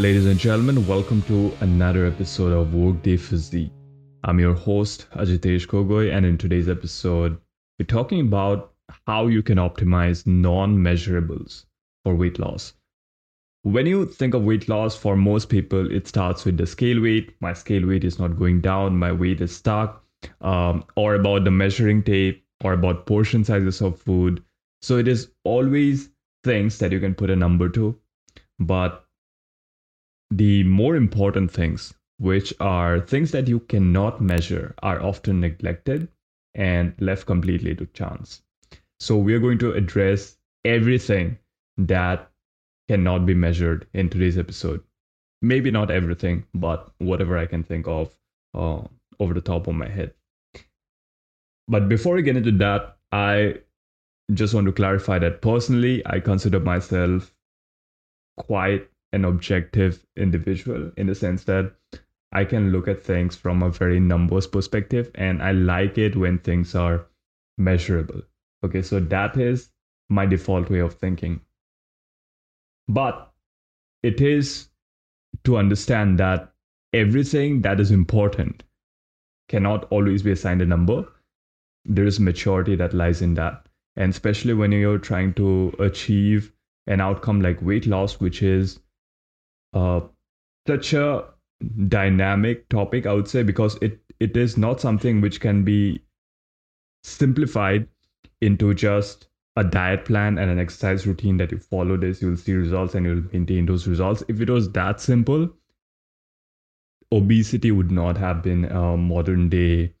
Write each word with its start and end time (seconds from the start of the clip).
Ladies 0.00 0.24
and 0.24 0.40
gentlemen, 0.40 0.86
welcome 0.86 1.20
to 1.24 1.54
another 1.60 2.06
episode 2.06 2.54
of 2.54 2.72
Workday 2.72 3.18
Physique. 3.18 3.70
I'm 4.24 4.40
your 4.40 4.54
host, 4.54 5.06
Ajitesh 5.10 5.66
Gogoi, 5.66 6.10
and 6.10 6.24
in 6.24 6.38
today's 6.38 6.70
episode, 6.70 7.36
we're 7.78 7.84
talking 7.84 8.20
about 8.20 8.72
how 9.06 9.26
you 9.26 9.42
can 9.42 9.58
optimize 9.58 10.26
non 10.26 10.78
measurables 10.78 11.66
for 12.02 12.14
weight 12.14 12.38
loss. 12.38 12.72
When 13.60 13.84
you 13.84 14.06
think 14.06 14.32
of 14.32 14.42
weight 14.42 14.70
loss, 14.70 14.96
for 14.96 15.16
most 15.16 15.50
people, 15.50 15.94
it 15.94 16.08
starts 16.08 16.46
with 16.46 16.56
the 16.56 16.66
scale 16.66 17.02
weight. 17.02 17.34
My 17.42 17.52
scale 17.52 17.86
weight 17.86 18.04
is 18.04 18.18
not 18.18 18.38
going 18.38 18.62
down, 18.62 18.96
my 18.96 19.12
weight 19.12 19.42
is 19.42 19.54
stuck, 19.54 20.02
um, 20.40 20.82
or 20.96 21.16
about 21.16 21.44
the 21.44 21.50
measuring 21.50 22.02
tape, 22.02 22.42
or 22.64 22.72
about 22.72 23.04
portion 23.04 23.44
sizes 23.44 23.82
of 23.82 24.00
food. 24.00 24.42
So 24.80 24.96
it 24.96 25.08
is 25.08 25.30
always 25.44 26.08
things 26.42 26.78
that 26.78 26.90
you 26.90 27.00
can 27.00 27.14
put 27.14 27.28
a 27.28 27.36
number 27.36 27.68
to. 27.68 28.00
But 28.58 29.04
the 30.30 30.64
more 30.64 30.96
important 30.96 31.50
things, 31.50 31.94
which 32.18 32.52
are 32.60 33.00
things 33.00 33.30
that 33.32 33.48
you 33.48 33.60
cannot 33.60 34.20
measure, 34.20 34.74
are 34.82 35.02
often 35.02 35.40
neglected 35.40 36.08
and 36.54 36.94
left 37.00 37.26
completely 37.26 37.74
to 37.74 37.86
chance. 37.86 38.42
So, 38.98 39.16
we're 39.16 39.40
going 39.40 39.58
to 39.58 39.72
address 39.72 40.36
everything 40.64 41.38
that 41.78 42.30
cannot 42.88 43.24
be 43.24 43.34
measured 43.34 43.86
in 43.94 44.08
today's 44.08 44.36
episode. 44.36 44.82
Maybe 45.42 45.70
not 45.70 45.90
everything, 45.90 46.44
but 46.54 46.92
whatever 46.98 47.38
I 47.38 47.46
can 47.46 47.62
think 47.62 47.86
of 47.86 48.14
uh, 48.54 48.82
over 49.18 49.32
the 49.32 49.40
top 49.40 49.66
of 49.66 49.74
my 49.74 49.88
head. 49.88 50.12
But 51.68 51.88
before 51.88 52.16
we 52.16 52.22
get 52.22 52.36
into 52.36 52.50
that, 52.58 52.96
I 53.12 53.58
just 54.34 54.54
want 54.54 54.66
to 54.66 54.72
clarify 54.72 55.18
that 55.20 55.40
personally, 55.40 56.02
I 56.04 56.20
consider 56.20 56.60
myself 56.60 57.32
quite 58.36 58.88
an 59.12 59.24
objective 59.24 60.06
individual 60.16 60.92
in 60.96 61.06
the 61.06 61.14
sense 61.14 61.44
that 61.44 61.72
I 62.32 62.44
can 62.44 62.70
look 62.70 62.86
at 62.86 63.02
things 63.02 63.34
from 63.34 63.62
a 63.62 63.70
very 63.70 63.98
numbers 63.98 64.46
perspective 64.46 65.10
and 65.14 65.42
I 65.42 65.52
like 65.52 65.98
it 65.98 66.14
when 66.16 66.38
things 66.38 66.74
are 66.74 67.06
measurable. 67.58 68.22
Okay, 68.64 68.82
so 68.82 69.00
that 69.00 69.36
is 69.36 69.70
my 70.08 70.26
default 70.26 70.70
way 70.70 70.78
of 70.78 70.94
thinking. 70.94 71.40
But 72.88 73.32
it 74.02 74.20
is 74.20 74.68
to 75.44 75.56
understand 75.56 76.18
that 76.18 76.52
everything 76.92 77.62
that 77.62 77.80
is 77.80 77.90
important 77.90 78.62
cannot 79.48 79.84
always 79.90 80.22
be 80.22 80.30
assigned 80.30 80.62
a 80.62 80.66
number. 80.66 81.06
There 81.84 82.06
is 82.06 82.20
maturity 82.20 82.76
that 82.76 82.94
lies 82.94 83.22
in 83.22 83.34
that. 83.34 83.66
And 83.96 84.10
especially 84.10 84.54
when 84.54 84.72
you're 84.72 84.98
trying 84.98 85.34
to 85.34 85.74
achieve 85.78 86.52
an 86.86 87.00
outcome 87.00 87.40
like 87.40 87.60
weight 87.62 87.86
loss, 87.86 88.20
which 88.20 88.42
is 88.42 88.80
uh, 89.72 90.00
such 90.66 90.92
a 90.92 91.24
dynamic 91.88 92.68
topic, 92.68 93.06
I 93.06 93.12
would 93.12 93.28
say, 93.28 93.42
because 93.42 93.76
it, 93.82 94.00
it 94.18 94.36
is 94.36 94.56
not 94.56 94.80
something 94.80 95.20
which 95.20 95.40
can 95.40 95.64
be 95.64 96.02
simplified 97.02 97.88
into 98.40 98.74
just 98.74 99.28
a 99.56 99.64
diet 99.64 100.04
plan 100.04 100.38
and 100.38 100.50
an 100.50 100.58
exercise 100.58 101.06
routine 101.06 101.36
that 101.38 101.52
you 101.52 101.58
follow 101.58 101.96
this, 101.96 102.22
you'll 102.22 102.36
see 102.36 102.54
results 102.54 102.94
and 102.94 103.04
you'll 103.04 103.24
maintain 103.32 103.66
those 103.66 103.86
results. 103.86 104.22
If 104.28 104.40
it 104.40 104.48
was 104.48 104.70
that 104.72 105.00
simple, 105.00 105.50
obesity 107.12 107.70
would 107.70 107.90
not 107.90 108.16
have 108.16 108.42
been 108.42 108.66
a 108.66 108.96
modern 108.96 109.48
day 109.48 109.94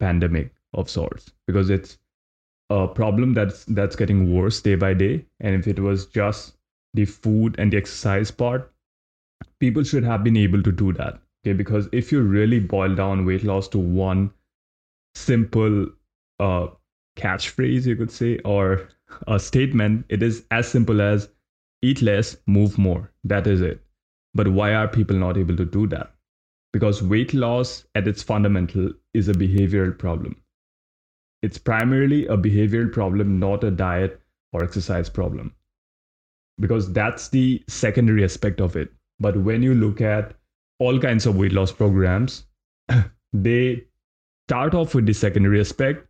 pandemic 0.00 0.52
of 0.72 0.88
sorts 0.88 1.32
because 1.46 1.70
it's 1.70 1.98
a 2.70 2.88
problem 2.88 3.34
that's 3.34 3.64
that's 3.66 3.96
getting 3.96 4.34
worse 4.34 4.60
day 4.60 4.74
by 4.74 4.94
day. 4.94 5.24
And 5.40 5.54
if 5.54 5.66
it 5.66 5.78
was 5.78 6.06
just 6.06 6.56
the 6.94 7.04
food 7.04 7.56
and 7.58 7.72
the 7.72 7.76
exercise 7.76 8.30
part, 8.30 8.72
people 9.60 9.82
should 9.82 10.04
have 10.04 10.24
been 10.24 10.36
able 10.36 10.62
to 10.62 10.72
do 10.72 10.92
that. 10.94 11.20
Okay, 11.44 11.52
because 11.52 11.88
if 11.92 12.10
you 12.10 12.22
really 12.22 12.58
boil 12.58 12.94
down 12.94 13.26
weight 13.26 13.44
loss 13.44 13.68
to 13.68 13.78
one 13.78 14.32
simple 15.14 15.88
uh, 16.40 16.68
catchphrase, 17.16 17.86
you 17.86 17.96
could 17.96 18.10
say, 18.10 18.38
or 18.44 18.88
a 19.28 19.38
statement, 19.38 20.06
it 20.08 20.22
is 20.22 20.44
as 20.50 20.66
simple 20.68 21.00
as 21.00 21.28
eat 21.82 22.00
less, 22.02 22.36
move 22.46 22.78
more. 22.78 23.10
That 23.24 23.46
is 23.46 23.60
it. 23.60 23.82
But 24.34 24.48
why 24.48 24.74
are 24.74 24.88
people 24.88 25.16
not 25.16 25.36
able 25.36 25.56
to 25.56 25.64
do 25.64 25.86
that? 25.88 26.12
Because 26.72 27.02
weight 27.02 27.34
loss 27.34 27.84
at 27.94 28.08
its 28.08 28.22
fundamental 28.22 28.90
is 29.12 29.28
a 29.28 29.34
behavioral 29.34 29.96
problem. 29.96 30.36
It's 31.42 31.58
primarily 31.58 32.26
a 32.26 32.36
behavioral 32.36 32.90
problem, 32.90 33.38
not 33.38 33.62
a 33.62 33.70
diet 33.70 34.20
or 34.52 34.64
exercise 34.64 35.10
problem. 35.10 35.54
Because 36.58 36.92
that's 36.92 37.28
the 37.28 37.62
secondary 37.68 38.24
aspect 38.24 38.60
of 38.60 38.76
it. 38.76 38.90
But 39.20 39.36
when 39.36 39.62
you 39.62 39.74
look 39.74 40.00
at 40.00 40.34
all 40.78 40.98
kinds 40.98 41.26
of 41.26 41.36
weight 41.36 41.52
loss 41.52 41.72
programs, 41.72 42.46
they 43.32 43.84
start 44.48 44.74
off 44.74 44.94
with 44.94 45.06
the 45.06 45.12
secondary 45.12 45.60
aspect. 45.60 46.06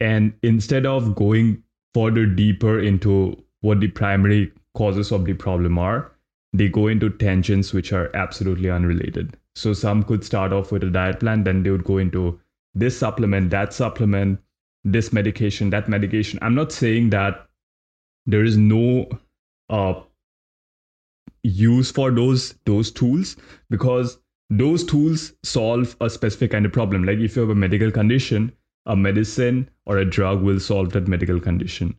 And 0.00 0.32
instead 0.42 0.86
of 0.86 1.14
going 1.14 1.62
further 1.94 2.26
deeper 2.26 2.80
into 2.80 3.42
what 3.60 3.80
the 3.80 3.88
primary 3.88 4.52
causes 4.74 5.10
of 5.10 5.24
the 5.24 5.34
problem 5.34 5.78
are, 5.78 6.12
they 6.52 6.68
go 6.68 6.86
into 6.86 7.10
tangents 7.10 7.72
which 7.72 7.92
are 7.92 8.14
absolutely 8.14 8.70
unrelated. 8.70 9.36
So 9.54 9.72
some 9.72 10.02
could 10.02 10.24
start 10.24 10.52
off 10.52 10.72
with 10.72 10.84
a 10.84 10.90
diet 10.90 11.20
plan, 11.20 11.44
then 11.44 11.62
they 11.62 11.70
would 11.70 11.84
go 11.84 11.98
into 11.98 12.40
this 12.74 12.96
supplement, 12.96 13.50
that 13.50 13.72
supplement, 13.72 14.40
this 14.84 15.12
medication, 15.12 15.70
that 15.70 15.88
medication. 15.88 16.38
I'm 16.42 16.54
not 16.54 16.72
saying 16.72 17.10
that 17.10 17.48
there 18.26 18.44
is 18.44 18.56
no 18.56 19.08
uh, 19.68 20.00
use 21.42 21.90
for 21.90 22.10
those 22.10 22.54
those 22.64 22.90
tools 22.90 23.36
because 23.70 24.18
those 24.50 24.84
tools 24.84 25.34
solve 25.42 25.96
a 26.00 26.08
specific 26.08 26.52
kind 26.52 26.64
of 26.66 26.72
problem. 26.72 27.04
Like 27.04 27.18
if 27.18 27.36
you 27.36 27.42
have 27.42 27.50
a 27.50 27.54
medical 27.54 27.90
condition, 27.90 28.52
a 28.86 28.96
medicine 28.96 29.68
or 29.86 29.98
a 29.98 30.04
drug 30.04 30.42
will 30.42 30.58
solve 30.58 30.92
that 30.92 31.06
medical 31.06 31.38
condition, 31.38 31.94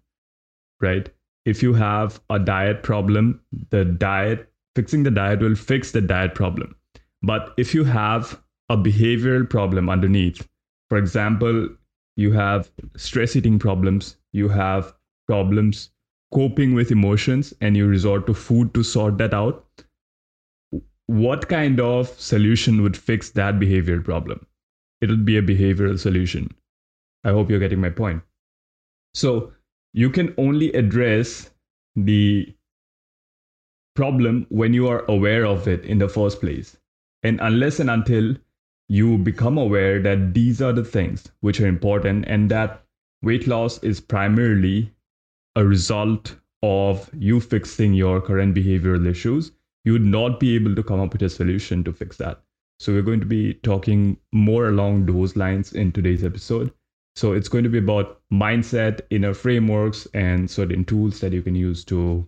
right? 0.82 1.10
If 1.46 1.62
you 1.64 1.74
have 1.74 2.20
a 2.30 2.40
diet 2.40 2.84
problem, 2.84 3.42
the 3.70 3.86
diet 3.86 4.52
fixing 4.76 5.04
the 5.04 5.12
diet 5.12 5.40
will 5.40 5.56
fix 5.56 5.92
the 5.92 6.02
diet 6.02 6.36
problem. 6.36 6.76
But 7.22 7.54
if 7.58 7.74
you 7.74 7.84
have 7.84 8.42
a 8.70 8.78
behavioral 8.78 9.50
problem 9.50 9.90
underneath, 9.90 10.48
for 10.90 10.98
example, 10.98 11.70
you 12.16 12.32
have 12.32 12.72
stress 12.98 13.36
eating 13.36 13.60
problems, 13.60 14.18
you 14.32 14.50
have 14.50 14.94
problems 15.28 15.92
coping 16.32 16.74
with 16.74 16.92
emotions, 16.92 17.54
and 17.62 17.76
you 17.76 17.88
resort 17.88 18.28
to 18.28 18.34
food 18.34 18.74
to 18.74 18.84
sort 18.84 19.18
that 19.18 19.34
out, 19.34 19.66
what 21.08 21.50
kind 21.50 21.80
of 21.80 22.08
solution 22.20 22.82
would 22.82 22.96
fix 22.96 23.32
that 23.32 23.56
behavioral 23.56 24.04
problem? 24.04 24.46
It'll 25.02 25.18
be 25.18 25.38
a 25.38 25.42
behavioral 25.42 25.98
solution. 25.98 26.54
I 27.24 27.32
hope 27.32 27.50
you're 27.50 27.60
getting 27.60 27.82
my 27.82 27.90
point. 27.90 28.22
So, 29.14 29.54
you 29.94 30.10
can 30.10 30.36
only 30.38 30.72
address 30.74 31.50
the 31.96 32.54
problem 33.96 34.46
when 34.50 34.74
you 34.74 34.88
are 34.88 35.04
aware 35.08 35.46
of 35.46 35.68
it 35.68 35.84
in 35.84 35.98
the 35.98 36.08
first 36.08 36.40
place. 36.40 36.78
And 37.24 37.40
unless 37.42 37.80
and 37.80 37.90
until 37.90 38.36
you 38.88 39.18
become 39.18 39.58
aware 39.58 40.02
that 40.02 40.34
these 40.34 40.62
are 40.62 40.74
the 40.74 40.84
things 40.84 41.32
which 41.42 41.60
are 41.60 41.68
important 41.68 42.26
and 42.28 42.50
that 42.50 42.84
weight 43.22 43.48
loss 43.48 43.84
is 43.84 44.00
primarily 44.00 44.94
a 45.56 45.66
result 45.66 46.36
of 46.64 47.10
you 47.14 47.40
fixing 47.40 47.94
your 47.94 48.22
current 48.22 48.56
behavioral 48.56 49.08
issues, 49.08 49.52
you 49.86 49.94
would 49.94 50.06
not 50.06 50.40
be 50.40 50.56
able 50.56 50.76
to 50.76 50.84
come 50.84 51.00
up 51.00 51.14
with 51.14 51.24
a 51.24 51.30
solution 51.30 51.84
to 51.84 51.94
fix 51.94 52.18
that. 52.18 52.42
So, 52.80 52.94
we're 52.94 53.02
going 53.02 53.20
to 53.20 53.26
be 53.26 53.56
talking 53.56 54.18
more 54.32 54.68
along 54.68 55.06
those 55.06 55.36
lines 55.36 55.74
in 55.74 55.92
today's 55.92 56.24
episode. 56.24 56.72
So, 57.16 57.34
it's 57.34 57.50
going 57.50 57.64
to 57.64 57.70
be 57.70 57.80
about 57.80 58.22
mindset, 58.32 59.02
inner 59.10 59.34
frameworks, 59.34 60.08
and 60.14 60.50
certain 60.50 60.86
tools 60.86 61.20
that 61.20 61.34
you 61.34 61.42
can 61.42 61.56
use 61.56 61.84
to 61.86 62.28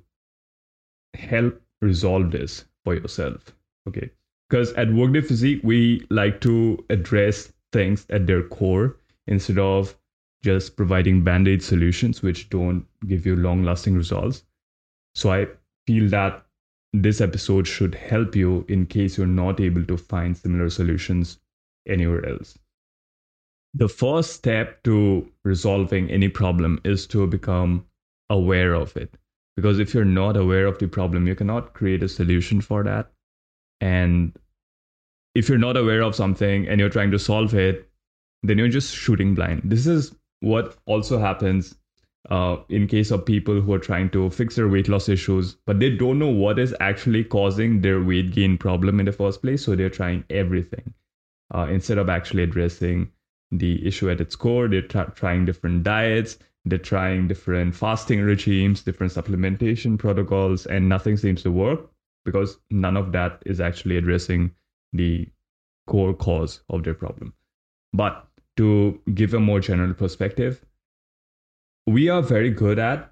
help 1.14 1.62
resolve 1.82 2.32
this 2.32 2.66
for 2.84 2.96
yourself. 2.96 3.54
Okay. 3.88 4.10
Because 4.50 4.74
at 4.74 4.92
Workday 4.92 5.22
Physique, 5.22 5.62
we 5.64 6.06
like 6.10 6.42
to 6.42 6.84
address 6.90 7.54
things 7.72 8.06
at 8.10 8.28
their 8.28 8.44
core 8.44 8.98
instead 9.28 9.58
of 9.58 9.96
just 10.44 10.76
providing 10.76 11.24
band 11.24 11.48
aid 11.48 11.64
solutions, 11.64 12.22
which 12.22 12.50
don't 12.50 12.86
give 13.08 13.26
you 13.26 13.36
long 13.36 13.64
lasting 13.64 13.96
results. 13.96 14.44
So 15.16 15.32
I 15.32 15.48
feel 15.88 16.10
that 16.10 16.46
this 16.94 17.22
episode 17.22 17.68
should 17.68 17.96
help 17.96 18.36
you 18.36 18.66
in 18.68 18.86
case 18.86 19.18
you're 19.18 19.28
not 19.28 19.60
able 19.60 19.86
to 19.86 19.98
find 19.98 20.36
similar 20.36 20.70
solutions 20.70 21.40
anywhere 21.88 22.26
else. 22.28 22.58
The 23.74 23.88
first 23.88 24.34
step 24.34 24.84
to 24.84 25.32
resolving 25.46 26.10
any 26.10 26.28
problem 26.28 26.82
is 26.84 27.08
to 27.08 27.26
become 27.28 27.86
aware 28.30 28.74
of 28.74 28.96
it. 28.98 29.16
Because 29.56 29.80
if 29.80 29.94
you're 29.94 30.06
not 30.06 30.36
aware 30.36 30.66
of 30.66 30.80
the 30.80 30.88
problem, 30.88 31.28
you 31.28 31.36
cannot 31.36 31.74
create 31.74 32.04
a 32.04 32.10
solution 32.10 32.62
for 32.62 32.84
that. 32.84 33.12
And 33.80 34.38
if 35.36 35.48
you're 35.48 35.58
not 35.58 35.78
aware 35.78 36.02
of 36.02 36.16
something 36.16 36.68
and 36.68 36.80
you're 36.80 36.90
trying 36.90 37.12
to 37.12 37.20
solve 37.20 37.54
it, 37.54 37.90
then 38.44 38.58
you're 38.58 38.68
just 38.68 38.96
shooting 38.96 39.36
blind. 39.36 39.62
This 39.64 39.88
is 39.88 40.16
what 40.42 40.78
also 40.86 41.18
happens 41.18 41.76
uh, 42.30 42.58
in 42.70 42.88
case 42.88 43.10
of 43.12 43.26
people 43.26 43.62
who 43.62 43.74
are 43.74 43.80
trying 43.80 44.10
to 44.12 44.30
fix 44.30 44.56
their 44.56 44.68
weight 44.68 44.88
loss 44.88 45.10
issues, 45.10 45.56
but 45.66 45.80
they 45.80 45.90
don't 45.90 46.20
know 46.20 46.28
what 46.28 46.60
is 46.60 46.76
actually 46.80 47.24
causing 47.24 47.82
their 47.82 48.02
weight 48.02 48.32
gain 48.32 48.58
problem 48.58 49.00
in 49.00 49.06
the 49.06 49.12
first 49.12 49.42
place. 49.42 49.64
So 49.64 49.76
they're 49.76 49.90
trying 49.90 50.24
everything 50.30 50.94
uh, 51.54 51.68
instead 51.70 51.98
of 51.98 52.10
actually 52.10 52.44
addressing 52.44 53.12
the 53.52 53.86
issue 53.86 54.10
at 54.10 54.22
its 54.22 54.36
core. 54.36 54.68
They're 54.68 54.82
tra- 54.82 55.12
trying 55.16 55.46
different 55.46 55.84
diets, 55.84 56.38
they're 56.66 56.78
trying 56.78 57.28
different 57.28 57.76
fasting 57.76 58.22
regimes, 58.22 58.82
different 58.84 59.14
supplementation 59.14 59.98
protocols, 59.98 60.66
and 60.68 60.88
nothing 60.88 61.18
seems 61.18 61.42
to 61.44 61.52
work 61.52 61.90
because 62.24 62.60
none 62.70 62.98
of 62.98 63.12
that 63.14 63.42
is 63.46 63.60
actually 63.60 63.98
addressing 63.98 64.52
the 64.94 65.28
core 65.88 66.14
cause 66.14 66.62
of 66.70 66.84
their 66.84 66.94
problem. 66.94 67.34
But 67.94 68.28
to 68.62 69.02
give 69.16 69.34
a 69.34 69.40
more 69.40 69.60
general 69.60 69.94
perspective, 69.96 70.64
we 71.88 72.10
are 72.10 72.22
very 72.22 72.52
good 72.52 72.78
at 72.78 73.12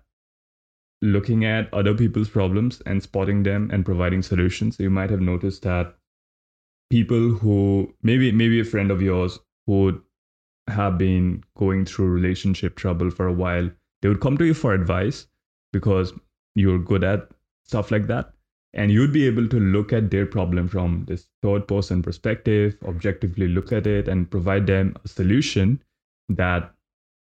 looking 1.01 1.43
at 1.43 1.73
other 1.73 1.95
people's 1.95 2.29
problems 2.29 2.81
and 2.85 3.01
spotting 3.01 3.41
them 3.41 3.69
and 3.73 3.83
providing 3.83 4.21
solutions. 4.21 4.79
You 4.79 4.91
might 4.91 5.09
have 5.09 5.21
noticed 5.21 5.63
that 5.63 5.95
people 6.91 7.29
who 7.29 7.91
maybe 8.03 8.31
maybe 8.31 8.59
a 8.59 8.63
friend 8.63 8.91
of 8.91 9.01
yours 9.01 9.39
who 9.65 9.99
have 10.67 10.99
been 10.99 11.43
going 11.57 11.85
through 11.85 12.09
relationship 12.09 12.75
trouble 12.75 13.09
for 13.09 13.25
a 13.25 13.33
while, 13.33 13.71
they 14.01 14.09
would 14.09 14.21
come 14.21 14.37
to 14.37 14.45
you 14.45 14.53
for 14.53 14.73
advice 14.73 15.25
because 15.73 16.13
you're 16.53 16.77
good 16.77 17.03
at 17.03 17.27
stuff 17.65 17.89
like 17.89 18.05
that. 18.05 18.33
And 18.73 18.91
you'd 18.91 19.13
be 19.13 19.25
able 19.25 19.47
to 19.47 19.59
look 19.59 19.91
at 19.91 20.11
their 20.11 20.25
problem 20.25 20.67
from 20.67 21.05
this 21.07 21.27
third 21.41 21.67
person 21.67 22.03
perspective, 22.03 22.77
objectively 22.85 23.47
look 23.47 23.71
at 23.71 23.87
it, 23.87 24.07
and 24.07 24.29
provide 24.29 24.67
them 24.67 24.95
a 25.03 25.07
solution 25.07 25.81
that 26.29 26.71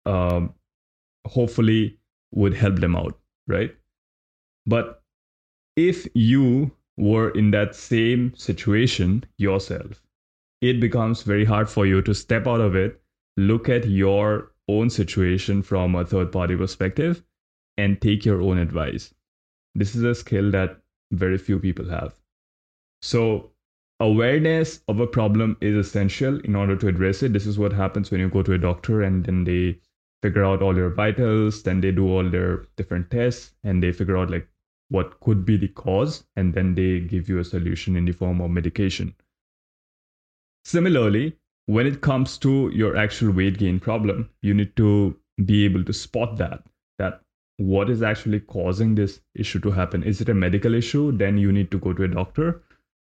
um, 0.06 0.54
hopefully 1.26 1.98
would 2.32 2.54
help 2.54 2.76
them 2.80 2.96
out, 2.96 3.20
right? 3.48 3.76
But 4.68 5.02
if 5.76 6.08
you 6.14 6.72
were 6.98 7.32
in 7.32 7.52
that 7.52 7.76
same 7.76 8.36
situation 8.36 9.24
yourself, 9.38 10.04
it 10.62 10.80
becomes 10.80 11.24
very 11.24 11.46
hard 11.46 11.70
for 11.70 11.88
you 11.88 12.02
to 12.04 12.14
step 12.14 12.46
out 12.46 12.62
of 12.62 12.76
it, 12.76 13.02
look 13.38 13.68
at 13.68 13.88
your 13.88 14.52
own 14.68 14.90
situation 14.92 15.64
from 15.64 15.96
a 15.96 16.06
third 16.06 16.32
party 16.32 16.56
perspective, 16.56 17.24
and 17.78 18.00
take 18.00 18.26
your 18.26 18.42
own 18.42 18.60
advice. 18.60 19.14
This 19.74 19.96
is 19.96 20.04
a 20.04 20.14
skill 20.14 20.52
that 20.52 20.78
very 21.12 21.38
few 21.38 21.60
people 21.60 21.90
have. 21.90 22.16
So, 23.02 23.52
awareness 24.00 24.82
of 24.88 25.00
a 25.00 25.08
problem 25.08 25.58
is 25.62 25.76
essential 25.76 26.40
in 26.42 26.56
order 26.56 26.76
to 26.76 26.88
address 26.88 27.24
it. 27.24 27.34
This 27.34 27.46
is 27.46 27.60
what 27.60 27.74
happens 27.74 28.12
when 28.12 28.20
you 28.20 28.30
go 28.30 28.44
to 28.44 28.54
a 28.54 28.58
doctor 28.58 29.02
and 29.04 29.24
then 29.26 29.44
they 29.44 29.80
figure 30.22 30.46
out 30.46 30.62
all 30.62 30.76
your 30.76 30.90
vitals 30.90 31.64
then 31.64 31.82
they 31.82 31.92
do 31.92 32.08
all 32.08 32.30
their 32.30 32.66
different 32.78 33.10
tests 33.10 33.54
and 33.64 33.82
they 33.82 33.92
figure 33.92 34.18
out 34.18 34.30
like 34.30 34.48
what 34.90 35.20
could 35.22 35.46
be 35.46 35.58
the 35.58 35.68
cause 35.70 36.26
and 36.36 36.54
then 36.54 36.76
they 36.76 37.00
give 37.00 37.28
you 37.28 37.40
a 37.40 37.44
solution 37.44 37.96
in 37.96 38.06
the 38.06 38.12
form 38.12 38.42
of 38.42 38.52
medication 38.52 39.14
similarly 40.64 41.36
when 41.66 41.88
it 41.88 42.02
comes 42.02 42.38
to 42.38 42.70
your 42.74 42.96
actual 42.96 43.32
weight 43.32 43.58
gain 43.58 43.80
problem 43.80 44.30
you 44.42 44.54
need 44.54 44.76
to 44.76 45.16
be 45.46 45.66
able 45.66 45.84
to 45.84 45.94
spot 45.94 46.38
that 46.38 46.64
that 47.00 47.22
what 47.70 47.90
is 47.90 48.02
actually 48.02 48.40
causing 48.40 48.96
this 48.96 49.22
issue 49.36 49.60
to 49.60 49.72
happen 49.72 50.04
is 50.04 50.22
it 50.22 50.30
a 50.30 50.34
medical 50.34 50.74
issue 50.74 51.12
then 51.24 51.38
you 51.38 51.52
need 51.52 51.72
to 51.72 51.80
go 51.80 51.94
to 51.94 52.04
a 52.04 52.08
doctor 52.08 52.64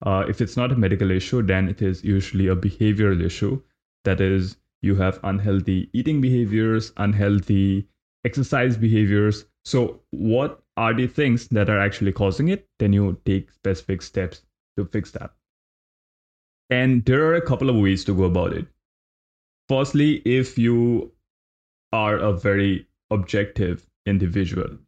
uh, 0.06 0.24
if 0.28 0.40
it's 0.40 0.56
not 0.56 0.72
a 0.72 0.76
medical 0.76 1.10
issue 1.10 1.42
then 1.42 1.68
it 1.68 1.82
is 1.82 2.04
usually 2.04 2.48
a 2.48 2.56
behavioral 2.56 3.24
issue 3.24 3.60
that 4.04 4.20
is 4.20 4.56
you 4.80 4.94
have 4.94 5.18
unhealthy 5.24 5.90
eating 5.92 6.20
behaviors, 6.20 6.92
unhealthy 6.96 7.88
exercise 8.24 8.76
behaviors. 8.76 9.44
So, 9.64 10.00
what 10.10 10.62
are 10.76 10.94
the 10.94 11.06
things 11.06 11.48
that 11.48 11.68
are 11.68 11.80
actually 11.80 12.12
causing 12.12 12.48
it? 12.48 12.68
Then 12.78 12.92
you 12.92 13.20
take 13.24 13.50
specific 13.50 14.02
steps 14.02 14.42
to 14.76 14.84
fix 14.84 15.10
that. 15.12 15.32
And 16.70 17.04
there 17.04 17.24
are 17.24 17.34
a 17.34 17.42
couple 17.42 17.70
of 17.70 17.76
ways 17.76 18.04
to 18.04 18.14
go 18.14 18.24
about 18.24 18.52
it. 18.52 18.66
Firstly, 19.68 20.22
if 20.24 20.56
you 20.58 21.12
are 21.92 22.16
a 22.16 22.32
very 22.32 22.86
objective 23.10 23.87
individual, 24.08 24.78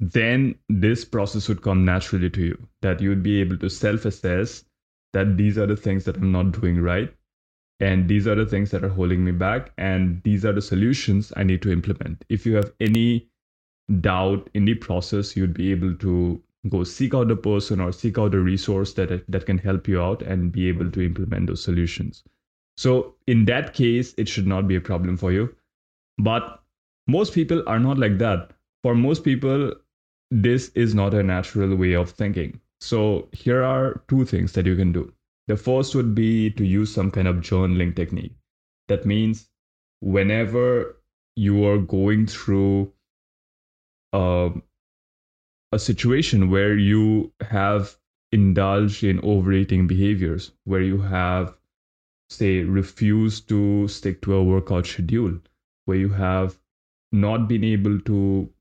then 0.00 0.56
this 0.68 1.04
process 1.04 1.48
would 1.48 1.62
come 1.62 1.84
naturally 1.84 2.30
to 2.30 2.42
you, 2.42 2.68
that 2.82 3.00
you 3.00 3.08
would 3.08 3.22
be 3.22 3.40
able 3.40 3.56
to 3.58 3.70
self 3.70 4.04
assess 4.04 4.64
that 5.12 5.36
these 5.36 5.56
are 5.56 5.66
the 5.66 5.76
things 5.76 6.04
that 6.04 6.16
I'm 6.16 6.32
not 6.32 6.52
doing 6.52 6.80
right 6.80 7.12
and 7.80 8.08
these 8.08 8.26
are 8.26 8.34
the 8.34 8.46
things 8.46 8.70
that 8.70 8.84
are 8.84 8.88
holding 8.88 9.24
me 9.24 9.32
back 9.32 9.72
and 9.76 10.22
these 10.22 10.44
are 10.44 10.52
the 10.52 10.62
solutions 10.62 11.32
i 11.36 11.42
need 11.42 11.62
to 11.62 11.72
implement. 11.72 12.24
If 12.28 12.46
you 12.46 12.56
have 12.56 12.72
any 12.80 13.28
doubt 14.00 14.48
in 14.54 14.64
the 14.64 14.74
process 14.74 15.36
you'd 15.36 15.54
be 15.54 15.70
able 15.70 15.94
to 15.96 16.42
go 16.68 16.82
seek 16.84 17.14
out 17.14 17.30
a 17.30 17.36
person 17.36 17.80
or 17.80 17.92
seek 17.92 18.18
out 18.18 18.34
a 18.34 18.40
resource 18.40 18.94
that 18.94 19.24
that 19.28 19.46
can 19.46 19.58
help 19.58 19.86
you 19.86 20.00
out 20.00 20.22
and 20.22 20.50
be 20.50 20.68
able 20.68 20.90
to 20.90 21.04
implement 21.04 21.46
those 21.46 21.62
solutions. 21.62 22.24
So 22.76 23.14
in 23.26 23.44
that 23.44 23.74
case 23.74 24.14
it 24.16 24.28
should 24.28 24.46
not 24.46 24.66
be 24.66 24.76
a 24.76 24.80
problem 24.80 25.16
for 25.16 25.32
you. 25.32 25.54
But 26.18 26.62
most 27.06 27.34
people 27.34 27.62
are 27.66 27.78
not 27.78 27.98
like 27.98 28.18
that 28.18 28.52
for 28.86 28.94
most 28.94 29.24
people 29.24 29.66
this 30.30 30.70
is 30.86 30.94
not 31.02 31.18
a 31.20 31.26
natural 31.34 31.76
way 31.84 31.92
of 32.04 32.10
thinking 32.22 32.58
so 32.80 33.28
here 33.32 33.62
are 33.62 34.02
two 34.08 34.24
things 34.24 34.52
that 34.52 34.66
you 34.66 34.76
can 34.76 34.92
do 34.92 35.04
the 35.48 35.56
first 35.56 35.94
would 35.94 36.14
be 36.14 36.50
to 36.50 36.64
use 36.64 36.92
some 36.92 37.10
kind 37.10 37.28
of 37.28 37.36
journaling 37.36 37.94
technique. 37.94 38.34
That 38.88 39.06
means 39.06 39.48
whenever 40.00 40.96
you 41.36 41.64
are 41.66 41.78
going 41.78 42.26
through 42.26 42.92
uh, 44.12 44.50
a 45.72 45.78
situation 45.78 46.50
where 46.50 46.76
you 46.76 47.32
have 47.40 47.96
indulged 48.32 49.04
in 49.04 49.20
overeating 49.20 49.86
behaviors, 49.86 50.52
where 50.64 50.82
you 50.82 51.00
have, 51.00 51.56
say, 52.28 52.62
refused 52.62 53.48
to 53.50 53.86
stick 53.86 54.22
to 54.22 54.34
a 54.34 54.42
workout 54.42 54.86
schedule, 54.86 55.38
where 55.84 55.98
you 55.98 56.08
have 56.08 56.58
not 57.12 57.48
been 57.48 57.62
able 57.62 58.00
to 58.00 58.52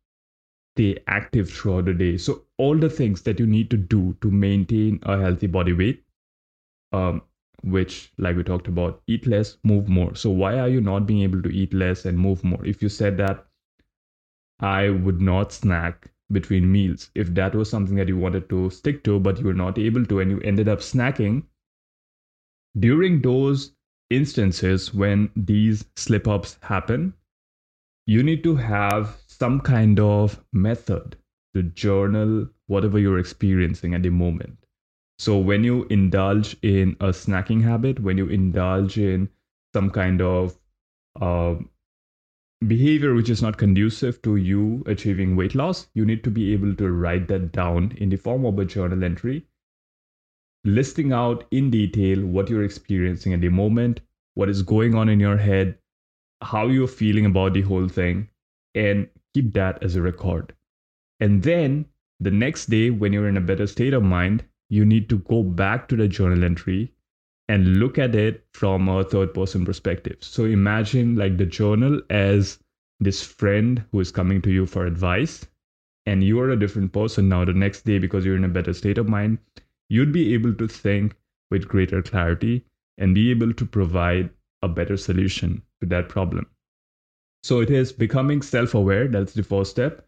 stay 0.76 0.98
active 1.08 1.50
throughout 1.50 1.86
the 1.86 1.94
day. 1.94 2.18
So, 2.18 2.44
all 2.58 2.78
the 2.78 2.90
things 2.90 3.22
that 3.24 3.40
you 3.40 3.48
need 3.48 3.70
to 3.72 3.78
do 3.78 4.16
to 4.22 4.32
maintain 4.32 5.00
a 5.04 5.20
healthy 5.20 5.48
body 5.48 5.74
weight 5.74 6.04
um, 6.94 7.22
which, 7.64 8.12
like 8.18 8.36
we 8.36 8.44
talked 8.44 8.68
about, 8.68 9.02
eat 9.08 9.28
less, 9.28 9.58
move 9.64 9.90
more. 9.90 10.16
So, 10.16 10.30
why 10.30 10.60
are 10.60 10.70
you 10.70 10.82
not 10.82 11.06
being 11.08 11.24
able 11.24 11.42
to 11.42 11.50
eat 11.50 11.74
less 11.74 12.06
and 12.06 12.18
move 12.18 12.44
more? 12.44 12.66
If 12.66 12.82
you 12.84 12.90
said 12.90 13.18
that 13.18 13.46
I 14.60 14.90
would 14.90 15.22
not 15.22 15.52
snack 15.52 16.12
between 16.32 16.72
meals, 16.72 17.12
if 17.16 17.34
that 17.36 17.56
was 17.56 17.70
something 17.70 17.96
that 17.98 18.08
you 18.08 18.18
wanted 18.18 18.50
to 18.50 18.70
stick 18.70 19.04
to, 19.06 19.20
but 19.20 19.40
you 19.40 19.46
were 19.46 19.54
not 19.54 19.78
able 19.78 20.06
to, 20.06 20.20
and 20.20 20.32
you 20.32 20.40
ended 20.42 20.68
up 20.68 20.80
snacking, 20.80 21.44
during 22.80 23.22
those 23.22 23.74
instances 24.10 24.94
when 24.94 25.32
these 25.36 25.86
slip 25.96 26.28
ups 26.28 26.58
happen, 26.62 27.14
you 28.06 28.22
need 28.24 28.44
to 28.44 28.56
have 28.56 29.18
some 29.38 29.60
kind 29.60 30.00
of 30.00 30.44
method 30.54 31.18
to 31.54 31.64
journal 31.64 32.48
whatever 32.68 33.00
you're 33.00 33.20
experiencing 33.20 33.94
at 33.94 34.04
the 34.04 34.10
moment. 34.10 34.58
So 35.20 35.38
when 35.38 35.64
you 35.64 35.86
indulge 35.90 36.58
in 36.62 36.96
a 37.00 37.08
snacking 37.08 37.64
habit, 37.64 38.00
when 38.00 38.18
you 38.18 38.28
indulge 38.28 38.98
in 38.98 39.30
some 39.74 39.90
kind 39.90 40.22
of 40.22 40.58
uh, 41.22 41.56
behavior 42.68 43.14
which 43.14 43.30
is 43.30 43.42
not 43.42 43.58
conducive 43.58 44.22
to 44.22 44.36
you 44.38 44.84
achieving 44.86 45.36
weight 45.36 45.56
loss, 45.56 45.88
you 45.94 46.06
need 46.06 46.24
to 46.24 46.32
be 46.32 46.54
able 46.54 46.76
to 46.76 46.92
write 46.92 47.28
that 47.28 47.52
down 47.52 47.94
in 47.98 48.10
the 48.10 48.18
form 48.18 48.46
of 48.46 48.60
a 48.60 48.66
journal 48.66 49.04
entry, 49.04 49.46
listing 50.64 51.12
out 51.14 51.46
in 51.52 51.70
detail 51.70 52.26
what 52.26 52.50
you're 52.50 52.64
experiencing 52.64 53.34
at 53.34 53.42
the 53.42 53.50
moment, 53.50 54.02
what 54.34 54.50
is 54.50 54.62
going 54.62 54.96
on 54.96 55.10
in 55.10 55.20
your 55.20 55.38
head, 55.38 55.78
how 56.42 56.68
you're 56.68 56.88
feeling 56.88 57.26
about 57.26 57.54
the 57.54 57.62
whole 57.62 57.88
thing, 57.88 58.30
and 58.74 59.08
keep 59.36 59.54
that 59.54 59.84
as 59.84 59.96
a 59.96 60.02
record. 60.02 60.54
And 61.20 61.44
then 61.44 61.86
the 62.22 62.32
next 62.32 62.68
day, 62.68 62.90
when 62.90 63.14
you're 63.14 63.28
in 63.28 63.38
a 63.38 63.42
better 63.42 63.68
state 63.68 63.94
of 63.94 64.04
mind, 64.04 64.44
you 64.70 64.86
need 64.86 65.10
to 65.10 65.18
go 65.20 65.44
back 65.44 65.88
to 65.90 65.98
the 65.98 66.08
journal 66.08 66.44
entry 66.44 66.94
and 67.50 67.78
look 67.78 68.00
at 68.00 68.16
it 68.16 68.46
from 68.54 68.88
a 68.88 69.04
third 69.04 69.34
person 69.34 69.66
perspective. 69.66 70.18
So 70.22 70.46
imagine 70.46 71.16
like 71.16 71.38
the 71.38 71.46
journal 71.46 72.02
as 72.10 72.58
this 73.00 73.22
friend 73.22 73.84
who 73.92 74.00
is 74.00 74.12
coming 74.12 74.42
to 74.42 74.52
you 74.52 74.66
for 74.66 74.86
advice, 74.86 75.46
and 76.06 76.24
you 76.24 76.40
are 76.40 76.52
a 76.52 76.60
different 76.60 76.94
person 76.94 77.28
now 77.30 77.44
the 77.46 77.54
next 77.54 77.84
day 77.86 78.00
because 78.00 78.26
you're 78.26 78.38
in 78.38 78.46
a 78.46 78.58
better 78.58 78.74
state 78.74 78.98
of 78.98 79.10
mind. 79.10 79.38
You'd 79.90 80.14
be 80.14 80.34
able 80.34 80.54
to 80.56 80.68
think 80.68 81.16
with 81.52 81.68
greater 81.68 82.02
clarity 82.02 82.66
and 82.98 83.14
be 83.14 83.30
able 83.32 83.54
to 83.54 83.66
provide 83.66 84.30
a 84.62 84.68
better 84.68 84.98
solution 84.98 85.62
to 85.82 85.88
that 85.90 86.10
problem. 86.10 86.48
So 87.46 87.60
it 87.60 87.70
is 87.70 87.94
becoming 87.94 88.42
self 88.42 88.74
aware. 88.74 89.08
That's 89.08 89.34
the 89.34 89.44
first 89.44 89.70
step. 89.70 90.08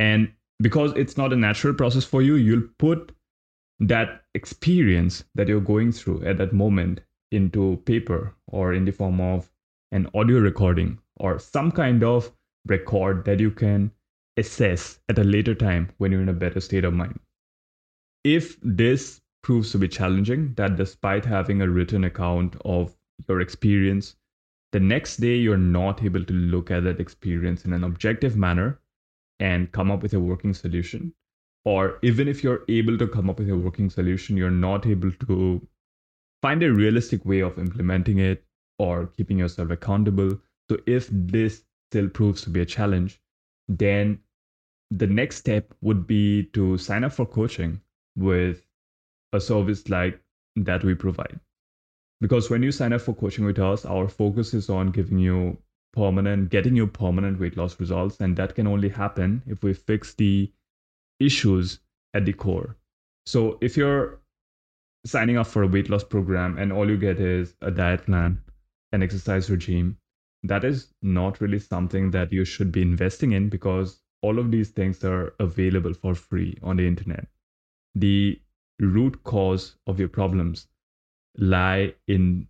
And 0.00 0.32
because 0.60 0.92
it's 0.96 1.16
not 1.16 1.32
a 1.32 1.36
natural 1.36 1.72
process 1.72 2.02
for 2.02 2.20
you, 2.20 2.34
you'll 2.34 2.68
put 2.80 3.12
that 3.78 4.24
experience 4.34 5.22
that 5.36 5.46
you're 5.46 5.60
going 5.60 5.92
through 5.92 6.24
at 6.24 6.36
that 6.38 6.52
moment 6.52 7.00
into 7.30 7.76
paper 7.84 8.34
or 8.48 8.74
in 8.74 8.84
the 8.84 8.90
form 8.90 9.20
of 9.20 9.48
an 9.92 10.10
audio 10.16 10.40
recording 10.40 10.98
or 11.20 11.38
some 11.38 11.70
kind 11.70 12.02
of 12.02 12.32
record 12.66 13.24
that 13.24 13.38
you 13.38 13.52
can 13.52 13.92
assess 14.36 14.98
at 15.08 15.20
a 15.20 15.22
later 15.22 15.54
time 15.54 15.92
when 15.98 16.10
you're 16.10 16.22
in 16.22 16.28
a 16.28 16.32
better 16.32 16.58
state 16.58 16.84
of 16.84 16.92
mind. 16.92 17.20
If 18.24 18.58
this 18.62 19.20
proves 19.44 19.70
to 19.70 19.78
be 19.78 19.86
challenging, 19.86 20.54
that 20.54 20.74
despite 20.74 21.24
having 21.24 21.62
a 21.62 21.70
written 21.70 22.02
account 22.02 22.56
of 22.64 22.96
your 23.28 23.40
experience, 23.40 24.16
the 24.74 24.80
next 24.80 25.18
day 25.18 25.36
you're 25.36 25.56
not 25.56 26.02
able 26.02 26.24
to 26.24 26.32
look 26.32 26.68
at 26.68 26.82
that 26.82 26.98
experience 26.98 27.64
in 27.64 27.72
an 27.72 27.84
objective 27.84 28.36
manner 28.36 28.80
and 29.38 29.70
come 29.70 29.88
up 29.92 30.02
with 30.02 30.14
a 30.14 30.18
working 30.18 30.52
solution. 30.52 31.14
Or 31.64 32.00
even 32.02 32.26
if 32.26 32.42
you're 32.42 32.64
able 32.68 32.98
to 32.98 33.06
come 33.06 33.30
up 33.30 33.38
with 33.38 33.50
a 33.50 33.56
working 33.56 33.88
solution, 33.88 34.36
you're 34.36 34.50
not 34.50 34.84
able 34.84 35.12
to 35.12 35.64
find 36.42 36.60
a 36.64 36.72
realistic 36.72 37.24
way 37.24 37.38
of 37.38 37.56
implementing 37.56 38.18
it 38.18 38.44
or 38.80 39.06
keeping 39.16 39.38
yourself 39.38 39.70
accountable. 39.70 40.40
So 40.68 40.78
if 40.86 41.08
this 41.12 41.62
still 41.92 42.08
proves 42.08 42.42
to 42.42 42.50
be 42.50 42.60
a 42.60 42.66
challenge, 42.66 43.20
then 43.68 44.18
the 44.90 45.06
next 45.06 45.36
step 45.36 45.72
would 45.82 46.04
be 46.04 46.46
to 46.52 46.78
sign 46.78 47.04
up 47.04 47.12
for 47.12 47.26
coaching 47.26 47.80
with 48.16 48.66
a 49.32 49.40
service 49.40 49.88
like 49.88 50.20
that 50.56 50.82
we 50.82 50.96
provide. 50.96 51.38
Because 52.24 52.48
when 52.48 52.62
you 52.62 52.72
sign 52.72 52.94
up 52.94 53.02
for 53.02 53.14
coaching 53.14 53.44
with 53.44 53.58
us, 53.58 53.84
our 53.84 54.08
focus 54.08 54.54
is 54.54 54.70
on 54.70 54.92
giving 54.92 55.18
you 55.18 55.58
permanent, 55.92 56.48
getting 56.48 56.74
you 56.74 56.86
permanent 56.86 57.38
weight 57.38 57.54
loss 57.54 57.78
results. 57.78 58.18
And 58.18 58.34
that 58.38 58.54
can 58.54 58.66
only 58.66 58.88
happen 58.88 59.42
if 59.46 59.62
we 59.62 59.74
fix 59.74 60.14
the 60.14 60.50
issues 61.20 61.80
at 62.14 62.24
the 62.24 62.32
core. 62.32 62.78
So 63.26 63.58
if 63.60 63.76
you're 63.76 64.22
signing 65.04 65.36
up 65.36 65.48
for 65.48 65.64
a 65.64 65.66
weight 65.66 65.90
loss 65.90 66.02
program 66.02 66.56
and 66.56 66.72
all 66.72 66.88
you 66.88 66.96
get 66.96 67.20
is 67.20 67.56
a 67.60 67.70
diet 67.70 68.06
plan, 68.06 68.40
an 68.92 69.02
exercise 69.02 69.50
regime, 69.50 69.98
that 70.44 70.64
is 70.64 70.94
not 71.02 71.42
really 71.42 71.58
something 71.58 72.10
that 72.12 72.32
you 72.32 72.46
should 72.46 72.72
be 72.72 72.80
investing 72.80 73.32
in 73.32 73.50
because 73.50 74.00
all 74.22 74.38
of 74.38 74.50
these 74.50 74.70
things 74.70 75.04
are 75.04 75.34
available 75.40 75.92
for 75.92 76.14
free 76.14 76.56
on 76.62 76.78
the 76.78 76.88
internet. 76.88 77.26
The 77.94 78.40
root 78.80 79.22
cause 79.24 79.76
of 79.86 79.98
your 79.98 80.08
problems 80.08 80.68
lie 81.36 81.94
in 82.06 82.46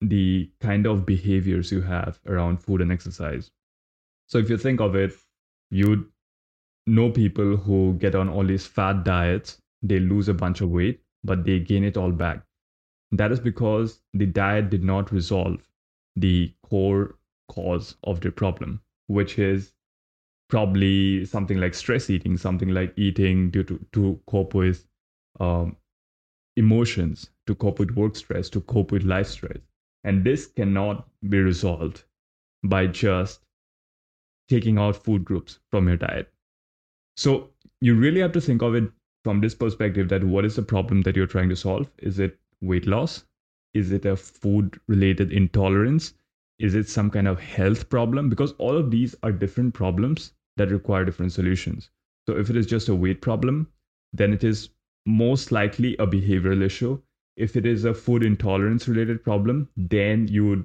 the 0.00 0.50
kind 0.60 0.86
of 0.86 1.04
behaviors 1.04 1.72
you 1.72 1.82
have 1.82 2.20
around 2.26 2.58
food 2.62 2.80
and 2.80 2.92
exercise. 2.92 3.50
So 4.28 4.38
if 4.38 4.48
you 4.48 4.56
think 4.56 4.80
of 4.80 4.94
it, 4.94 5.12
you 5.70 6.10
know 6.86 7.10
people 7.10 7.56
who 7.56 7.94
get 7.98 8.14
on 8.14 8.28
all 8.28 8.44
these 8.44 8.66
fat 8.66 9.04
diets, 9.04 9.58
they 9.82 9.98
lose 9.98 10.28
a 10.28 10.34
bunch 10.34 10.60
of 10.60 10.70
weight, 10.70 11.00
but 11.24 11.44
they 11.44 11.58
gain 11.58 11.84
it 11.84 11.96
all 11.96 12.12
back. 12.12 12.42
That 13.10 13.32
is 13.32 13.40
because 13.40 14.00
the 14.14 14.26
diet 14.26 14.70
did 14.70 14.84
not 14.84 15.12
resolve 15.12 15.66
the 16.16 16.52
core 16.62 17.16
cause 17.48 17.96
of 18.04 18.20
the 18.20 18.30
problem, 18.30 18.80
which 19.06 19.38
is 19.38 19.72
probably 20.48 21.24
something 21.24 21.58
like 21.58 21.74
stress 21.74 22.10
eating, 22.10 22.36
something 22.36 22.70
like 22.70 22.92
eating 22.96 23.50
due 23.50 23.64
to, 23.64 23.84
to 23.92 24.20
cope 24.26 24.54
with 24.54 24.86
um, 25.40 25.76
emotions, 26.56 27.30
to 27.48 27.54
cope 27.54 27.78
with 27.78 27.90
work 27.92 28.14
stress, 28.14 28.48
to 28.50 28.60
cope 28.60 28.92
with 28.92 29.02
life 29.02 29.26
stress. 29.26 29.58
And 30.04 30.22
this 30.22 30.46
cannot 30.46 31.08
be 31.28 31.38
resolved 31.38 32.04
by 32.62 32.86
just 32.86 33.40
taking 34.48 34.78
out 34.78 35.02
food 35.02 35.24
groups 35.24 35.58
from 35.70 35.88
your 35.88 35.96
diet. 35.96 36.30
So 37.16 37.50
you 37.80 37.94
really 37.94 38.20
have 38.20 38.32
to 38.32 38.40
think 38.40 38.62
of 38.62 38.74
it 38.74 38.84
from 39.24 39.40
this 39.40 39.54
perspective 39.54 40.08
that 40.10 40.24
what 40.24 40.44
is 40.44 40.56
the 40.56 40.62
problem 40.62 41.02
that 41.02 41.16
you're 41.16 41.26
trying 41.26 41.48
to 41.48 41.56
solve? 41.56 41.90
Is 41.98 42.18
it 42.18 42.38
weight 42.60 42.86
loss? 42.86 43.24
Is 43.74 43.92
it 43.92 44.04
a 44.04 44.16
food 44.16 44.78
related 44.86 45.32
intolerance? 45.32 46.14
Is 46.58 46.74
it 46.74 46.88
some 46.88 47.10
kind 47.10 47.28
of 47.28 47.40
health 47.40 47.88
problem? 47.88 48.28
Because 48.28 48.52
all 48.58 48.76
of 48.76 48.90
these 48.90 49.14
are 49.22 49.32
different 49.32 49.74
problems 49.74 50.32
that 50.56 50.70
require 50.70 51.04
different 51.04 51.32
solutions. 51.32 51.90
So 52.28 52.36
if 52.36 52.50
it 52.50 52.56
is 52.56 52.66
just 52.66 52.88
a 52.88 52.94
weight 52.94 53.20
problem, 53.22 53.68
then 54.12 54.32
it 54.32 54.44
is 54.44 54.70
most 55.06 55.50
likely 55.50 55.96
a 55.96 56.06
behavioral 56.06 56.62
issue. 56.62 57.00
If 57.38 57.56
it 57.56 57.64
is 57.64 57.84
a 57.84 57.94
food 57.94 58.24
intolerance 58.24 58.88
related 58.88 59.22
problem, 59.22 59.68
then 59.76 60.26
you 60.26 60.46
would 60.48 60.64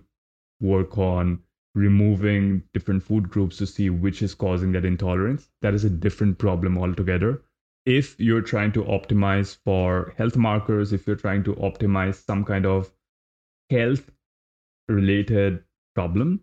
work 0.59 0.97
on 0.97 1.39
removing 1.75 2.63
different 2.73 3.03
food 3.03 3.29
groups 3.29 3.57
to 3.57 3.67
see 3.67 3.91
which 3.91 4.23
is 4.23 4.33
causing 4.33 4.71
that 4.71 4.83
intolerance. 4.83 5.51
That 5.61 5.75
is 5.75 5.83
a 5.83 5.89
different 5.89 6.39
problem 6.39 6.79
altogether. 6.79 7.43
If 7.85 8.19
you're 8.19 8.41
trying 8.41 8.71
to 8.71 8.83
optimize 8.85 9.55
for 9.63 10.13
health 10.17 10.35
markers, 10.35 10.93
if 10.93 11.05
you're 11.05 11.15
trying 11.15 11.43
to 11.43 11.53
optimize 11.55 12.15
some 12.25 12.43
kind 12.43 12.65
of 12.65 12.91
health 13.69 14.09
related 14.87 15.63
problem, 15.93 16.41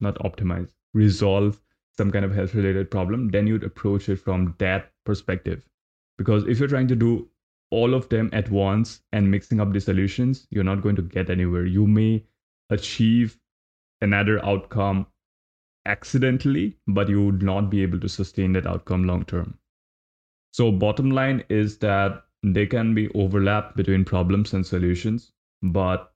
not 0.00 0.18
optimize, 0.20 0.70
resolve 0.94 1.60
some 1.94 2.10
kind 2.10 2.24
of 2.24 2.34
health 2.34 2.54
related 2.54 2.90
problem, 2.90 3.28
then 3.30 3.46
you'd 3.46 3.64
approach 3.64 4.08
it 4.08 4.16
from 4.16 4.54
that 4.58 4.92
perspective. 5.04 5.68
Because 6.16 6.46
if 6.46 6.58
you're 6.58 6.68
trying 6.68 6.88
to 6.88 6.96
do 6.96 7.28
all 7.70 7.94
of 7.94 8.08
them 8.08 8.30
at 8.32 8.50
once 8.50 9.02
and 9.12 9.30
mixing 9.30 9.60
up 9.60 9.72
the 9.72 9.80
solutions, 9.80 10.46
you're 10.50 10.64
not 10.64 10.82
going 10.82 10.96
to 10.96 11.02
get 11.02 11.30
anywhere. 11.30 11.66
You 11.66 11.86
may 11.86 12.24
achieve 12.70 13.38
another 14.00 14.44
outcome 14.44 15.06
accidentally, 15.86 16.76
but 16.86 17.08
you 17.08 17.24
would 17.24 17.42
not 17.42 17.70
be 17.70 17.82
able 17.82 18.00
to 18.00 18.08
sustain 18.08 18.52
that 18.52 18.66
outcome 18.66 19.04
long 19.04 19.24
term. 19.24 19.58
So, 20.52 20.70
bottom 20.72 21.10
line 21.10 21.44
is 21.48 21.78
that 21.78 22.24
there 22.42 22.66
can 22.66 22.94
be 22.94 23.08
overlap 23.10 23.74
between 23.76 24.04
problems 24.04 24.54
and 24.54 24.64
solutions, 24.64 25.32
but 25.62 26.12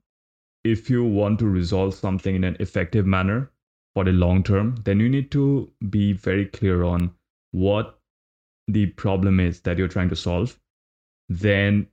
if 0.64 0.88
you 0.88 1.04
want 1.04 1.38
to 1.40 1.46
resolve 1.46 1.94
something 1.94 2.36
in 2.36 2.44
an 2.44 2.56
effective 2.60 3.06
manner 3.06 3.50
for 3.94 4.04
the 4.04 4.12
long 4.12 4.42
term, 4.42 4.76
then 4.84 5.00
you 5.00 5.08
need 5.08 5.30
to 5.32 5.70
be 5.90 6.12
very 6.12 6.46
clear 6.46 6.84
on 6.84 7.12
what 7.50 7.98
the 8.68 8.86
problem 8.86 9.40
is 9.40 9.60
that 9.60 9.76
you're 9.76 9.88
trying 9.88 10.08
to 10.08 10.16
solve. 10.16 10.58
Then 11.32 11.88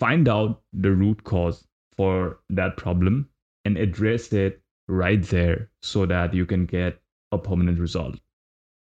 find 0.00 0.28
out 0.28 0.62
the 0.72 0.90
root 0.90 1.22
cause 1.24 1.68
for 1.96 2.40
that 2.50 2.76
problem 2.76 3.28
and 3.64 3.78
address 3.78 4.32
it 4.32 4.60
right 4.88 5.22
there 5.22 5.70
so 5.82 6.04
that 6.06 6.34
you 6.34 6.44
can 6.44 6.66
get 6.66 7.00
a 7.30 7.38
permanent 7.38 7.78
result. 7.78 8.18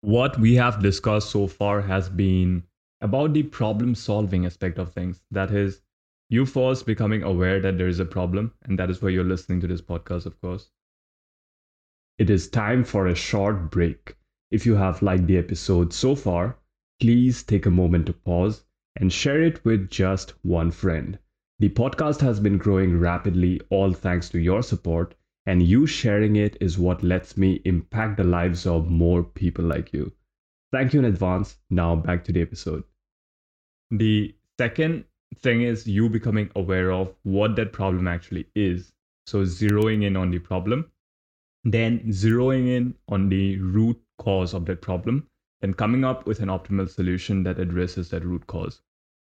What 0.00 0.38
we 0.38 0.54
have 0.54 0.82
discussed 0.82 1.30
so 1.30 1.46
far 1.46 1.82
has 1.82 2.08
been 2.08 2.64
about 3.02 3.34
the 3.34 3.42
problem 3.42 3.94
solving 3.94 4.46
aspect 4.46 4.78
of 4.78 4.92
things. 4.92 5.22
That 5.30 5.50
is, 5.50 5.82
you 6.30 6.46
first 6.46 6.86
becoming 6.86 7.22
aware 7.22 7.60
that 7.60 7.76
there 7.76 7.88
is 7.88 8.00
a 8.00 8.06
problem, 8.06 8.54
and 8.62 8.78
that 8.78 8.90
is 8.90 9.02
why 9.02 9.10
you're 9.10 9.24
listening 9.24 9.60
to 9.60 9.66
this 9.66 9.82
podcast, 9.82 10.26
of 10.26 10.40
course. 10.40 10.70
It 12.18 12.30
is 12.30 12.48
time 12.48 12.84
for 12.84 13.06
a 13.06 13.14
short 13.14 13.70
break. 13.70 14.16
If 14.50 14.64
you 14.64 14.76
have 14.76 15.02
liked 15.02 15.26
the 15.26 15.36
episode 15.36 15.92
so 15.92 16.14
far, 16.14 16.58
please 17.00 17.42
take 17.42 17.66
a 17.66 17.70
moment 17.70 18.06
to 18.06 18.12
pause 18.12 18.65
and 18.96 19.12
share 19.12 19.42
it 19.42 19.64
with 19.64 19.90
just 19.90 20.32
one 20.42 20.70
friend. 20.70 21.18
The 21.58 21.68
podcast 21.68 22.20
has 22.20 22.40
been 22.40 22.58
growing 22.58 22.98
rapidly, 22.98 23.60
all 23.70 23.92
thanks 23.92 24.28
to 24.30 24.38
your 24.38 24.62
support, 24.62 25.14
and 25.46 25.62
you 25.62 25.86
sharing 25.86 26.36
it 26.36 26.56
is 26.60 26.78
what 26.78 27.02
lets 27.02 27.36
me 27.36 27.60
impact 27.64 28.16
the 28.16 28.24
lives 28.24 28.66
of 28.66 28.90
more 28.90 29.22
people 29.22 29.64
like 29.64 29.92
you. 29.92 30.12
Thank 30.72 30.92
you 30.92 30.98
in 30.98 31.06
advance. 31.06 31.56
Now, 31.70 31.96
back 31.96 32.24
to 32.24 32.32
the 32.32 32.42
episode. 32.42 32.84
The 33.90 34.34
second 34.58 35.04
thing 35.36 35.62
is 35.62 35.86
you 35.86 36.08
becoming 36.08 36.50
aware 36.56 36.92
of 36.92 37.14
what 37.22 37.56
that 37.56 37.72
problem 37.72 38.08
actually 38.08 38.48
is. 38.54 38.92
So 39.26 39.42
zeroing 39.42 40.04
in 40.04 40.16
on 40.16 40.30
the 40.30 40.38
problem, 40.38 40.90
then 41.64 42.00
zeroing 42.08 42.68
in 42.68 42.94
on 43.08 43.28
the 43.28 43.58
root 43.58 44.00
cause 44.18 44.54
of 44.54 44.66
that 44.66 44.82
problem, 44.82 45.28
and 45.62 45.76
coming 45.76 46.04
up 46.04 46.26
with 46.26 46.40
an 46.40 46.48
optimal 46.48 46.88
solution 46.88 47.42
that 47.44 47.58
addresses 47.58 48.10
that 48.10 48.24
root 48.24 48.46
cause. 48.46 48.82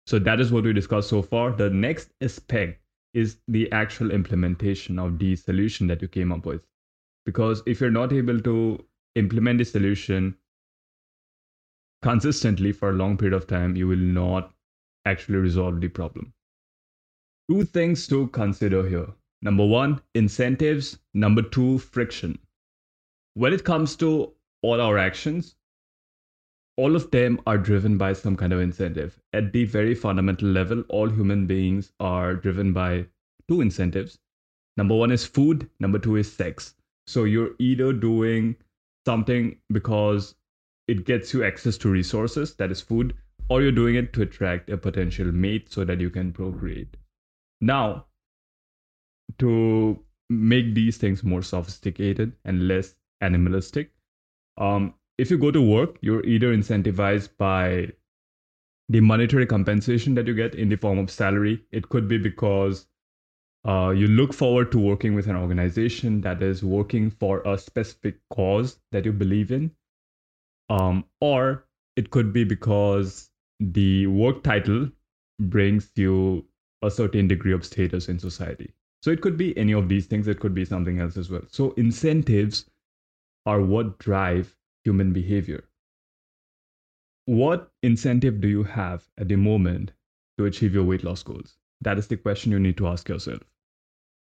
So 0.08 0.18
that 0.20 0.40
is 0.40 0.50
what 0.50 0.64
we 0.64 0.72
discussed 0.72 1.10
so 1.10 1.20
far. 1.20 1.52
The 1.52 1.68
next 1.68 2.14
aspect 2.22 2.80
is 3.12 3.40
the 3.46 3.70
actual 3.72 4.10
implementation 4.10 4.98
of 4.98 5.18
the 5.18 5.36
solution 5.36 5.86
that 5.88 6.00
you 6.00 6.08
came 6.08 6.32
up 6.32 6.46
with. 6.46 6.62
Because 7.26 7.62
if 7.66 7.78
you're 7.78 7.90
not 7.90 8.14
able 8.14 8.40
to 8.40 8.82
implement 9.16 9.58
the 9.58 9.66
solution 9.66 10.34
consistently 12.00 12.72
for 12.72 12.88
a 12.88 12.94
long 12.94 13.18
period 13.18 13.36
of 13.36 13.46
time, 13.46 13.76
you 13.76 13.86
will 13.86 13.98
not 13.98 14.54
actually 15.04 15.36
resolve 15.36 15.78
the 15.78 15.88
problem. 15.88 16.32
Two 17.50 17.64
things 17.64 18.06
to 18.06 18.28
consider 18.28 18.88
here. 18.88 19.08
Number 19.42 19.66
one, 19.66 20.00
incentives. 20.14 20.98
Number 21.12 21.42
two, 21.42 21.80
friction. 21.80 22.38
When 23.34 23.52
it 23.52 23.62
comes 23.64 23.94
to 23.96 24.32
all 24.62 24.80
our 24.80 24.96
actions, 24.96 25.56
all 26.78 26.96
of 26.96 27.10
them 27.10 27.40
are 27.44 27.58
driven 27.58 27.98
by 27.98 28.12
some 28.12 28.36
kind 28.36 28.52
of 28.52 28.60
incentive. 28.60 29.20
At 29.32 29.52
the 29.52 29.64
very 29.64 29.94
fundamental 29.94 30.48
level, 30.48 30.84
all 30.88 31.10
human 31.10 31.46
beings 31.46 31.92
are 31.98 32.34
driven 32.34 32.72
by 32.72 33.06
two 33.48 33.60
incentives. 33.60 34.18
Number 34.76 34.94
one 34.94 35.10
is 35.10 35.26
food, 35.26 35.68
number 35.80 35.98
two 35.98 36.16
is 36.16 36.32
sex. 36.32 36.74
So 37.06 37.24
you're 37.24 37.56
either 37.58 37.92
doing 37.92 38.56
something 39.06 39.58
because 39.72 40.36
it 40.86 41.04
gets 41.04 41.34
you 41.34 41.44
access 41.44 41.76
to 41.78 41.90
resources, 41.90 42.54
that 42.54 42.70
is 42.70 42.80
food, 42.80 43.14
or 43.48 43.60
you're 43.60 43.72
doing 43.72 43.96
it 43.96 44.12
to 44.12 44.22
attract 44.22 44.70
a 44.70 44.76
potential 44.76 45.32
mate 45.32 45.72
so 45.72 45.84
that 45.84 46.00
you 46.00 46.10
can 46.10 46.32
procreate. 46.32 46.96
Now, 47.60 48.06
to 49.38 49.98
make 50.30 50.74
these 50.74 50.96
things 50.96 51.24
more 51.24 51.42
sophisticated 51.42 52.32
and 52.44 52.68
less 52.68 52.94
animalistic, 53.20 53.90
Um, 54.58 54.94
if 55.18 55.30
you 55.30 55.36
go 55.36 55.50
to 55.50 55.60
work, 55.60 55.98
you're 56.00 56.24
either 56.24 56.56
incentivized 56.56 57.30
by 57.36 57.92
the 58.88 59.00
monetary 59.00 59.46
compensation 59.46 60.14
that 60.14 60.26
you 60.26 60.34
get 60.34 60.54
in 60.54 60.68
the 60.68 60.76
form 60.76 60.98
of 60.98 61.10
salary. 61.10 61.62
It 61.72 61.88
could 61.88 62.08
be 62.08 62.18
because 62.18 62.86
uh, 63.66 63.90
you 63.90 64.06
look 64.06 64.32
forward 64.32 64.70
to 64.72 64.78
working 64.78 65.14
with 65.14 65.26
an 65.26 65.36
organization 65.36 66.20
that 66.22 66.42
is 66.42 66.62
working 66.62 67.10
for 67.10 67.42
a 67.44 67.58
specific 67.58 68.16
cause 68.30 68.78
that 68.92 69.04
you 69.04 69.12
believe 69.12 69.50
in. 69.50 69.72
Um, 70.70 71.04
or 71.20 71.66
it 71.96 72.10
could 72.10 72.32
be 72.32 72.44
because 72.44 73.30
the 73.58 74.06
work 74.06 74.44
title 74.44 74.88
brings 75.40 75.90
you 75.96 76.46
a 76.82 76.90
certain 76.90 77.26
degree 77.26 77.52
of 77.52 77.64
status 77.64 78.08
in 78.08 78.18
society. 78.18 78.72
So 79.02 79.10
it 79.10 79.20
could 79.20 79.36
be 79.36 79.56
any 79.58 79.72
of 79.72 79.88
these 79.88 80.06
things, 80.06 80.28
it 80.28 80.40
could 80.40 80.54
be 80.54 80.64
something 80.64 81.00
else 81.00 81.16
as 81.16 81.28
well. 81.28 81.42
So 81.48 81.72
incentives 81.72 82.66
are 83.46 83.60
what 83.60 83.98
drive 83.98 84.57
human 84.88 85.12
behavior. 85.12 85.62
What 87.26 87.70
incentive 87.82 88.40
do 88.40 88.48
you 88.48 88.62
have 88.62 89.06
at 89.18 89.28
the 89.28 89.36
moment 89.36 89.92
to 90.38 90.46
achieve 90.46 90.72
your 90.72 90.84
weight 90.84 91.04
loss 91.04 91.22
goals? 91.22 91.58
That 91.82 91.98
is 91.98 92.06
the 92.08 92.16
question 92.16 92.52
you 92.52 92.58
need 92.58 92.78
to 92.78 92.86
ask 92.88 93.06
yourself. 93.06 93.42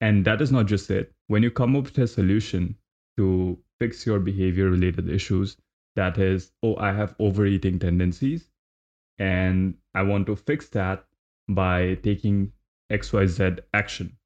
And 0.01 0.25
that 0.25 0.41
is 0.41 0.53
not 0.53 0.67
just 0.67 0.89
it. 0.91 1.13
When 1.27 1.43
you 1.43 1.51
come 1.51 1.75
up 1.75 1.85
with 1.87 1.99
a 1.99 2.07
solution 2.07 2.77
to 3.17 3.59
fix 3.81 4.07
your 4.07 4.21
behavior 4.21 4.71
related 4.71 5.09
issues, 5.09 5.57
that 5.97 6.17
is, 6.19 6.53
oh, 6.63 6.77
I 6.77 6.93
have 6.93 7.17
overeating 7.19 7.81
tendencies 7.81 8.49
and 9.19 9.77
I 9.95 10.03
want 10.03 10.27
to 10.29 10.37
fix 10.37 10.69
that 10.71 11.05
by 11.49 11.97
taking 11.97 12.53
XYZ 12.91 13.61
action. 13.75 14.17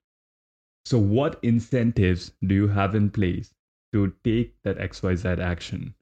So, 0.85 0.99
what 0.99 1.41
incentives 1.43 2.33
do 2.47 2.55
you 2.55 2.69
have 2.69 2.95
in 2.95 3.11
place 3.11 3.55
to 3.95 4.15
take 4.23 4.55
that 4.65 4.79
XYZ 4.79 5.39
action? 5.41 5.96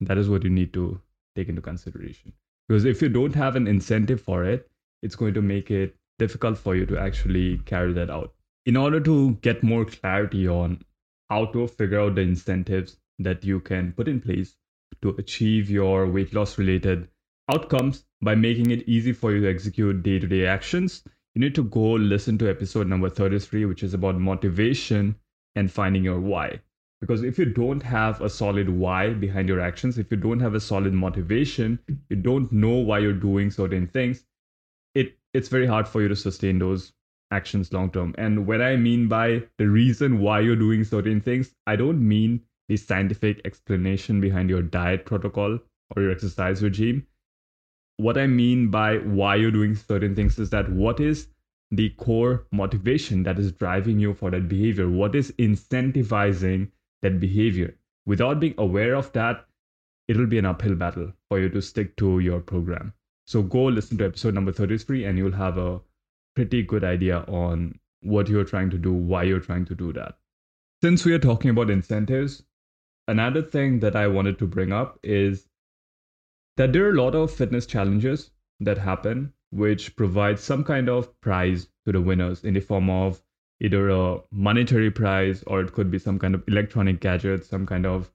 That 0.00 0.18
is 0.18 0.28
what 0.28 0.44
you 0.44 0.50
need 0.50 0.72
to 0.74 1.00
take 1.34 1.48
into 1.48 1.62
consideration. 1.62 2.32
Because 2.68 2.84
if 2.84 3.00
you 3.00 3.08
don't 3.08 3.34
have 3.34 3.56
an 3.56 3.66
incentive 3.66 4.20
for 4.20 4.44
it, 4.44 4.68
it's 5.02 5.16
going 5.16 5.34
to 5.34 5.42
make 5.42 5.70
it 5.70 5.96
difficult 6.18 6.58
for 6.58 6.74
you 6.74 6.86
to 6.86 6.98
actually 6.98 7.58
carry 7.58 7.92
that 7.92 8.10
out. 8.10 8.34
In 8.64 8.76
order 8.76 9.00
to 9.00 9.32
get 9.42 9.62
more 9.62 9.84
clarity 9.84 10.48
on 10.48 10.82
how 11.30 11.46
to 11.46 11.66
figure 11.66 12.00
out 12.00 12.14
the 12.14 12.22
incentives 12.22 12.98
that 13.18 13.44
you 13.44 13.60
can 13.60 13.92
put 13.92 14.08
in 14.08 14.20
place 14.20 14.56
to 15.02 15.10
achieve 15.10 15.70
your 15.70 16.06
weight 16.06 16.34
loss 16.34 16.58
related 16.58 17.08
outcomes 17.48 18.04
by 18.22 18.34
making 18.34 18.70
it 18.70 18.88
easy 18.88 19.12
for 19.12 19.32
you 19.32 19.40
to 19.42 19.50
execute 19.50 20.02
day 20.02 20.18
to 20.18 20.26
day 20.26 20.46
actions, 20.46 21.02
you 21.34 21.40
need 21.40 21.54
to 21.54 21.64
go 21.64 21.92
listen 21.92 22.38
to 22.38 22.48
episode 22.48 22.88
number 22.88 23.08
33, 23.10 23.66
which 23.66 23.82
is 23.82 23.94
about 23.94 24.18
motivation 24.18 25.14
and 25.54 25.70
finding 25.70 26.02
your 26.02 26.20
why. 26.20 26.60
Because 27.00 27.22
if 27.22 27.38
you 27.38 27.44
don't 27.44 27.82
have 27.82 28.20
a 28.20 28.28
solid 28.28 28.68
why 28.68 29.12
behind 29.12 29.48
your 29.48 29.60
actions, 29.60 29.98
if 29.98 30.10
you 30.10 30.16
don't 30.16 30.40
have 30.40 30.54
a 30.54 30.60
solid 30.60 30.94
motivation, 30.94 31.78
you 32.08 32.16
don't 32.16 32.50
know 32.50 32.76
why 32.76 32.98
you're 33.00 33.12
doing 33.12 33.50
certain 33.50 33.86
things, 33.86 34.24
it, 34.94 35.16
it's 35.34 35.48
very 35.48 35.66
hard 35.66 35.86
for 35.86 36.00
you 36.00 36.08
to 36.08 36.16
sustain 36.16 36.58
those 36.58 36.92
actions 37.30 37.72
long 37.72 37.90
term. 37.90 38.14
And 38.16 38.46
what 38.46 38.62
I 38.62 38.76
mean 38.76 39.08
by 39.08 39.42
the 39.58 39.68
reason 39.68 40.20
why 40.20 40.40
you're 40.40 40.56
doing 40.56 40.84
certain 40.84 41.20
things, 41.20 41.54
I 41.66 41.76
don't 41.76 42.06
mean 42.06 42.40
the 42.68 42.76
scientific 42.76 43.42
explanation 43.44 44.20
behind 44.20 44.48
your 44.48 44.62
diet 44.62 45.04
protocol 45.04 45.58
or 45.94 46.02
your 46.02 46.10
exercise 46.10 46.62
regime 46.62 47.06
what 47.98 48.18
I 48.18 48.26
mean 48.26 48.68
by 48.70 48.98
why 48.98 49.36
you're 49.36 49.50
doing 49.50 49.74
certain 49.74 50.14
things 50.14 50.38
is 50.38 50.50
that 50.50 50.70
what 50.70 51.00
is 51.00 51.28
the 51.70 51.90
core 51.90 52.46
motivation 52.52 53.22
that 53.24 53.38
is 53.38 53.52
driving 53.52 53.98
you 53.98 54.14
for 54.14 54.30
that 54.30 54.48
behavior? 54.48 54.88
What 54.88 55.14
is 55.14 55.32
incentivizing 55.32 56.70
that 57.06 57.20
behavior? 57.20 57.76
Without 58.04 58.40
being 58.40 58.54
aware 58.58 58.94
of 58.94 59.12
that, 59.12 59.46
it'll 60.08 60.26
be 60.26 60.38
an 60.38 60.46
uphill 60.46 60.74
battle 60.74 61.12
for 61.28 61.40
you 61.40 61.48
to 61.48 61.62
stick 61.62 61.96
to 61.96 62.18
your 62.20 62.40
program. 62.40 62.92
So 63.26 63.42
go 63.42 63.64
listen 63.64 63.98
to 63.98 64.06
episode 64.06 64.34
number 64.34 64.52
33 64.52 65.04
and 65.04 65.18
you'll 65.18 65.32
have 65.32 65.58
a 65.58 65.80
pretty 66.34 66.62
good 66.62 66.84
idea 66.84 67.18
on 67.26 67.78
what 68.02 68.28
you're 68.28 68.44
trying 68.44 68.70
to 68.70 68.78
do, 68.78 68.92
why 68.92 69.24
you're 69.24 69.40
trying 69.40 69.64
to 69.66 69.74
do 69.74 69.92
that. 69.94 70.18
Since 70.82 71.04
we 71.04 71.12
are 71.12 71.18
talking 71.18 71.50
about 71.50 71.70
incentives, 71.70 72.44
another 73.08 73.42
thing 73.42 73.80
that 73.80 73.96
I 73.96 74.06
wanted 74.06 74.38
to 74.38 74.46
bring 74.46 74.72
up 74.72 75.00
is 75.02 75.48
that 76.56 76.72
there 76.72 76.86
are 76.86 76.90
a 76.90 77.02
lot 77.02 77.14
of 77.14 77.32
fitness 77.32 77.66
challenges 77.66 78.30
that 78.60 78.78
happen 78.78 79.32
which 79.50 79.96
provide 79.96 80.38
some 80.38 80.62
kind 80.62 80.88
of 80.88 81.18
prize 81.20 81.68
to 81.84 81.92
the 81.92 82.00
winners 82.00 82.44
in 82.44 82.54
the 82.54 82.60
form 82.60 82.90
of 82.90 83.22
either 83.60 83.88
a 83.88 84.18
monetary 84.30 84.90
prize 84.90 85.42
or 85.46 85.60
it 85.60 85.72
could 85.72 85.90
be 85.90 85.98
some 85.98 86.18
kind 86.18 86.34
of 86.34 86.42
electronic 86.48 87.00
gadget, 87.00 87.44
some 87.44 87.66
kind 87.66 87.86
of 87.86 88.10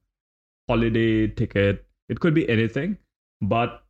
holiday 0.67 1.27
ticket. 1.27 1.86
It 2.10 2.19
could 2.19 2.34
be 2.34 2.47
anything. 2.49 2.97
But 3.41 3.84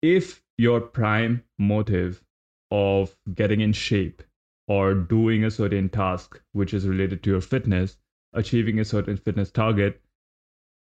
if 0.00 0.42
your 0.58 0.80
prime 0.80 1.44
motive 1.58 2.22
of 2.70 3.14
getting 3.34 3.60
in 3.60 3.72
shape 3.72 4.22
or 4.68 4.94
doing 4.94 5.44
a 5.44 5.50
certain 5.50 5.88
task 5.88 6.40
which 6.52 6.72
is 6.72 6.88
related 6.88 7.22
to 7.22 7.30
your 7.30 7.40
fitness, 7.40 7.98
achieving 8.32 8.80
a 8.80 8.84
certain 8.84 9.16
fitness 9.16 9.50
target, 9.50 10.00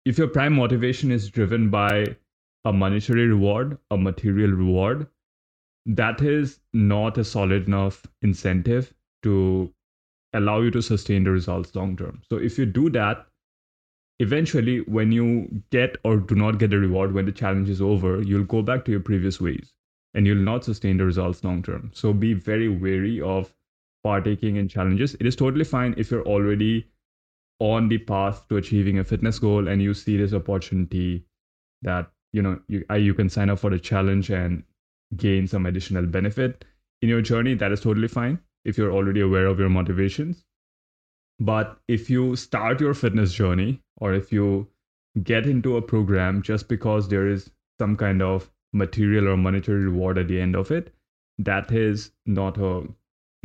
if 0.05 0.19
your 0.19 0.29
prime 0.29 0.55
motivation 0.55 1.13
is 1.13 1.31
driven 1.31 1.71
by 1.71 2.17
a 2.65 2.73
monetary 2.73 3.29
reward, 3.29 3.79
a 3.91 3.97
material 3.97 4.51
reward, 4.51 5.07
that 5.85 6.21
is 6.21 6.59
not 6.73 7.17
a 7.17 7.25
solid 7.25 7.69
enough 7.69 8.05
incentive 8.23 8.93
to 9.23 9.73
allow 10.33 10.61
you 10.61 10.71
to 10.71 10.83
sustain 10.83 11.25
the 11.25 11.31
results 11.31 11.75
long 11.75 11.97
term. 11.97 12.21
So 12.29 12.37
if 12.37 12.59
you 12.59 12.67
do 12.67 12.91
that, 12.91 13.27
eventually 14.19 14.81
when 14.81 15.13
you 15.13 15.63
get 15.71 15.97
or 16.05 16.17
do 16.17 16.35
not 16.35 16.59
get 16.59 16.73
a 16.73 16.79
reward 16.79 17.13
when 17.13 17.27
the 17.27 17.33
challenge 17.33 17.69
is 17.69 17.83
over, 17.83 18.23
you'll 18.23 18.45
go 18.45 18.63
back 18.63 18.85
to 18.85 18.91
your 18.91 19.01
previous 19.01 19.41
ways 19.41 19.73
and 20.15 20.27
you'll 20.27 20.37
not 20.37 20.65
sustain 20.65 20.97
the 20.97 21.05
results 21.05 21.45
long 21.45 21.63
term. 21.63 21.91
So 21.95 22.13
be 22.13 22.33
very 22.33 22.69
wary 22.69 23.21
of 23.21 23.55
partaking 24.03 24.57
in 24.57 24.69
challenges. 24.69 25.15
It 25.15 25.27
is 25.27 25.37
totally 25.37 25.65
fine 25.65 25.95
if 25.97 26.11
you're 26.11 26.27
already 26.27 26.87
on 27.59 27.89
the 27.89 27.99
path 27.99 28.47
to 28.49 28.57
achieving 28.57 28.99
a 28.99 29.05
fitness 29.05 29.39
goal 29.39 29.69
and 29.69 29.83
you 29.83 29.95
see 29.95 30.17
this 30.17 30.35
opportunity 30.35 31.25
that 31.83 32.11
you 32.33 32.43
know 32.43 32.61
you, 32.69 32.85
uh, 32.91 32.95
you 32.95 33.15
can 33.15 33.29
sign 33.29 33.49
up 33.49 33.59
for 33.59 33.71
the 33.71 33.79
challenge 33.79 34.31
and 34.31 34.63
gain 35.17 35.47
some 35.47 35.67
additional 35.67 36.05
benefit 36.05 36.65
in 37.01 37.09
your 37.09 37.23
journey 37.23 37.55
that 37.55 37.73
is 37.73 37.81
totally 37.81 38.09
fine 38.09 38.39
if 38.67 38.77
you're 38.77 38.93
already 38.93 39.21
aware 39.21 39.47
of 39.47 39.61
your 39.61 39.69
motivations. 39.69 40.45
But 41.39 41.79
if 41.87 42.11
you 42.11 42.35
start 42.35 42.81
your 42.81 42.95
fitness 42.95 43.33
journey 43.33 43.81
or 43.99 44.13
if 44.13 44.33
you 44.33 44.67
get 45.23 45.47
into 45.47 45.77
a 45.77 45.83
program 45.83 46.43
just 46.43 46.69
because 46.69 47.09
there 47.09 47.29
is 47.29 47.51
some 47.79 47.97
kind 47.97 48.21
of 48.21 48.51
material 48.73 49.29
or 49.29 49.37
monetary 49.37 49.85
reward 49.85 50.19
at 50.19 50.29
the 50.29 50.41
end 50.41 50.57
of 50.57 50.71
it 50.71 50.93
that 51.39 51.71
is 51.71 52.11
not 52.25 52.59
a 52.59 52.89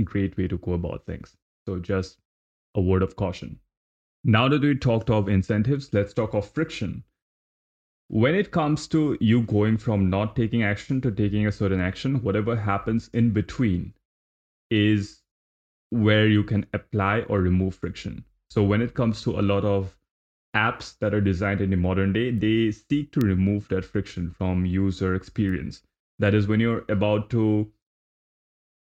great 0.04 0.36
way 0.38 0.48
to 0.48 0.58
go 0.58 0.74
about 0.74 1.06
things. 1.06 1.38
So 1.68 1.78
just 1.78 2.18
a 2.76 2.82
word 2.82 3.04
of 3.04 3.16
caution. 3.16 3.60
Now 4.24 4.48
that 4.50 4.62
we 4.62 4.76
talked 4.76 5.10
of 5.10 5.30
incentives 5.30 5.94
let's 5.94 6.14
talk 6.14 6.34
of 6.34 6.50
friction. 6.50 7.04
When 8.08 8.34
it 8.34 8.52
comes 8.52 8.88
to 8.88 9.18
you 9.22 9.42
going 9.44 9.78
from 9.78 10.10
not 10.10 10.36
taking 10.36 10.64
action 10.64 11.00
to 11.02 11.12
taking 11.12 11.46
a 11.48 11.52
certain 11.52 11.80
action, 11.80 12.24
whatever 12.24 12.56
happens 12.56 13.10
in 13.14 13.32
between 13.32 13.94
is 14.72 15.22
where 15.92 16.28
you 16.28 16.44
can 16.44 16.66
apply 16.74 17.22
or 17.22 17.42
remove 17.42 17.76
friction. 17.76 18.24
So 18.50 18.64
when 18.64 18.82
it 18.82 18.96
comes 18.96 19.22
to 19.24 19.40
a 19.40 19.42
lot 19.42 19.66
of 19.66 19.98
apps 20.56 20.98
that 21.00 21.14
are 21.14 21.22
designed 21.22 21.62
in 21.62 21.70
the 21.70 21.78
modern 21.78 22.14
day, 22.14 22.32
they 22.32 22.72
seek 22.72 23.12
to 23.12 23.20
remove 23.20 23.68
that 23.68 23.86
friction 23.86 24.32
from 24.32 24.66
user 24.66 25.16
experience. 25.16 25.84
That 26.20 26.34
is 26.34 26.48
when 26.48 26.60
you're 26.60 26.86
about 26.90 27.30
to 27.32 27.72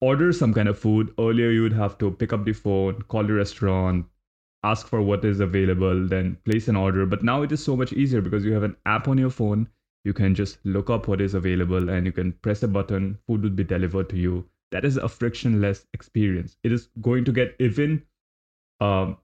order 0.02 0.32
some 0.34 0.54
kind 0.54 0.68
of 0.68 0.80
food, 0.80 1.14
earlier 1.20 1.52
you 1.52 1.62
would 1.62 1.74
have 1.74 1.98
to 1.98 2.12
pick 2.12 2.34
up 2.34 2.46
the 2.46 2.54
phone, 2.54 3.02
call 3.04 3.24
the 3.24 3.34
restaurant, 3.34 4.06
ask 4.64 4.88
for 4.88 5.02
what 5.02 5.24
is 5.24 5.40
available, 5.40 6.08
then 6.08 6.38
place 6.46 6.68
an 6.68 6.76
order. 6.76 7.06
But 7.06 7.24
now 7.24 7.42
it 7.44 7.52
is 7.52 7.64
so 7.64 7.76
much 7.76 7.94
easier 7.94 8.22
because 8.22 8.46
you 8.46 8.54
have 8.54 8.64
an 8.64 8.76
app 8.86 9.08
on 9.08 9.18
your 9.18 9.30
phone. 9.30 9.68
You 10.04 10.14
can 10.14 10.36
just 10.36 10.60
look 10.66 10.90
up 10.90 11.08
what 11.08 11.22
is 11.22 11.34
available 11.34 11.90
and 11.90 12.06
you 12.06 12.12
can 12.12 12.34
press 12.34 12.64
a 12.64 12.68
button, 12.68 13.18
food 13.28 13.44
would 13.44 13.56
be 13.56 13.64
delivered 13.64 14.10
to 14.10 14.18
you. 14.18 14.46
That 14.72 14.86
is 14.86 14.98
a 14.98 15.08
frictionless 15.08 15.86
experience. 15.94 16.58
It 16.64 16.72
is 16.72 16.90
going 17.02 17.26
to 17.26 17.32
get 17.32 17.56
even 17.60 18.04
um, 18.80 19.18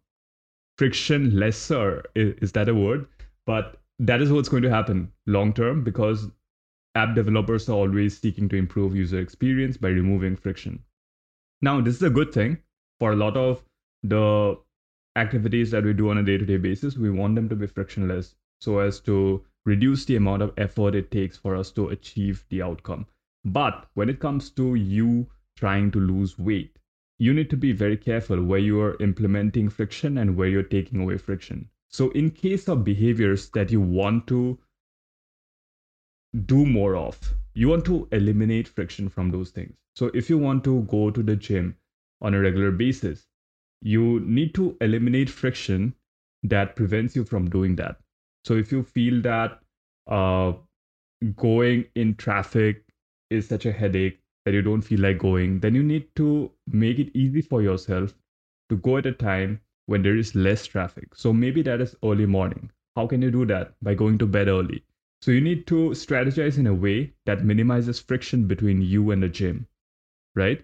friction 0.78 1.38
lesser. 1.38 2.04
Is, 2.16 2.36
is 2.42 2.52
that 2.54 2.70
a 2.70 2.76
word? 2.76 3.08
But 3.46 3.78
that 4.00 4.22
is 4.22 4.32
what's 4.32 4.50
going 4.50 4.64
to 4.64 4.70
happen 4.70 5.12
long 5.28 5.54
term 5.54 5.84
because 5.84 6.30
app 6.96 7.16
developers 7.16 7.70
are 7.70 7.74
always 7.74 8.18
seeking 8.18 8.50
to 8.50 8.56
improve 8.56 8.96
user 8.96 9.20
experience 9.20 9.78
by 9.78 9.90
removing 9.90 10.36
friction. 10.36 10.84
Now, 11.62 11.82
this 11.82 11.96
is 11.96 12.04
a 12.04 12.10
good 12.10 12.34
thing 12.34 12.58
for 13.00 13.12
a 13.12 13.16
lot 13.16 13.38
of 13.38 13.64
the 14.04 14.58
activities 15.16 15.72
that 15.72 15.84
we 15.84 15.94
do 15.94 16.10
on 16.10 16.18
a 16.18 16.24
day 16.24 16.38
to 16.38 16.46
day 16.46 16.58
basis, 16.58 16.98
we 16.98 17.10
want 17.10 17.36
them 17.36 17.50
to 17.50 17.56
be 17.56 17.68
frictionless 17.68 18.36
so 18.60 18.80
as 18.80 19.00
to 19.02 19.44
reduce 19.66 20.06
the 20.06 20.16
amount 20.16 20.42
of 20.42 20.54
effort 20.58 20.96
it 20.96 21.12
takes 21.12 21.38
for 21.38 21.56
us 21.56 21.72
to 21.72 21.90
achieve 21.90 22.46
the 22.50 22.62
outcome. 22.62 23.06
But 23.44 23.90
when 23.96 24.10
it 24.10 24.20
comes 24.20 24.52
to 24.52 24.76
you 24.76 25.28
trying 25.56 25.92
to 25.92 26.00
lose 26.00 26.38
weight, 26.38 26.78
you 27.18 27.34
need 27.34 27.50
to 27.50 27.58
be 27.58 27.72
very 27.72 27.98
careful 27.98 28.44
where 28.44 28.60
you 28.60 28.80
are 28.82 29.02
implementing 29.02 29.70
friction 29.70 30.18
and 30.18 30.36
where 30.36 30.48
you're 30.48 30.64
taking 30.64 31.02
away 31.02 31.18
friction. 31.18 31.70
So, 31.90 32.10
in 32.12 32.32
case 32.32 32.68
of 32.68 32.84
behaviors 32.84 33.50
that 33.50 33.72
you 33.72 33.82
want 33.82 34.28
to 34.28 34.58
do 36.46 36.66
more 36.66 36.96
of, 36.96 37.20
you 37.54 37.68
want 37.68 37.86
to 37.86 38.08
eliminate 38.12 38.68
friction 38.68 39.10
from 39.10 39.30
those 39.32 39.52
things. 39.52 39.76
So, 39.96 40.12
if 40.14 40.30
you 40.30 40.38
want 40.38 40.64
to 40.64 40.84
go 40.84 41.12
to 41.12 41.22
the 41.22 41.36
gym 41.36 41.76
on 42.22 42.34
a 42.34 42.40
regular 42.40 42.72
basis, 42.72 43.28
you 43.82 44.20
need 44.22 44.54
to 44.56 44.78
eliminate 44.82 45.30
friction 45.30 45.96
that 46.44 46.76
prevents 46.76 47.16
you 47.16 47.24
from 47.24 47.50
doing 47.50 47.76
that. 47.78 48.00
So, 48.46 48.56
if 48.56 48.72
you 48.72 48.84
feel 48.84 49.22
that 49.22 49.60
uh, 50.08 50.54
going 51.36 51.86
in 51.96 52.16
traffic 52.16 52.86
is 53.32 53.48
such 53.48 53.66
a 53.66 53.72
headache 53.72 54.20
that 54.46 54.54
you 54.54 54.62
don't 54.62 54.82
feel 54.82 55.00
like 55.00 55.18
going, 55.18 55.60
then 55.60 55.76
you 55.76 55.84
need 55.84 56.08
to 56.16 56.52
make 56.68 57.00
it 57.00 57.16
easy 57.16 57.42
for 57.42 57.62
yourself 57.62 58.14
to 58.70 58.78
go 58.78 58.98
at 58.98 59.06
a 59.06 59.12
time 59.12 59.62
when 59.86 60.02
there 60.02 60.18
is 60.18 60.36
less 60.36 60.66
traffic. 60.66 61.16
So 61.16 61.34
maybe 61.34 61.62
that 61.64 61.82
is 61.82 61.96
early 62.04 62.26
morning. 62.26 62.72
How 62.96 63.08
can 63.08 63.22
you 63.22 63.32
do 63.32 63.46
that? 63.46 63.74
By 63.82 63.94
going 63.94 64.18
to 64.20 64.26
bed 64.26 64.48
early. 64.48 64.84
So 65.22 65.32
you 65.32 65.42
need 65.42 65.68
to 65.68 65.92
strategize 65.92 66.58
in 66.58 66.68
a 66.68 66.74
way 66.74 67.14
that 67.26 67.46
minimizes 67.46 68.00
friction 68.00 68.48
between 68.48 68.82
you 68.82 69.12
and 69.12 69.22
the 69.22 69.30
gym, 69.30 69.68
right? 70.36 70.64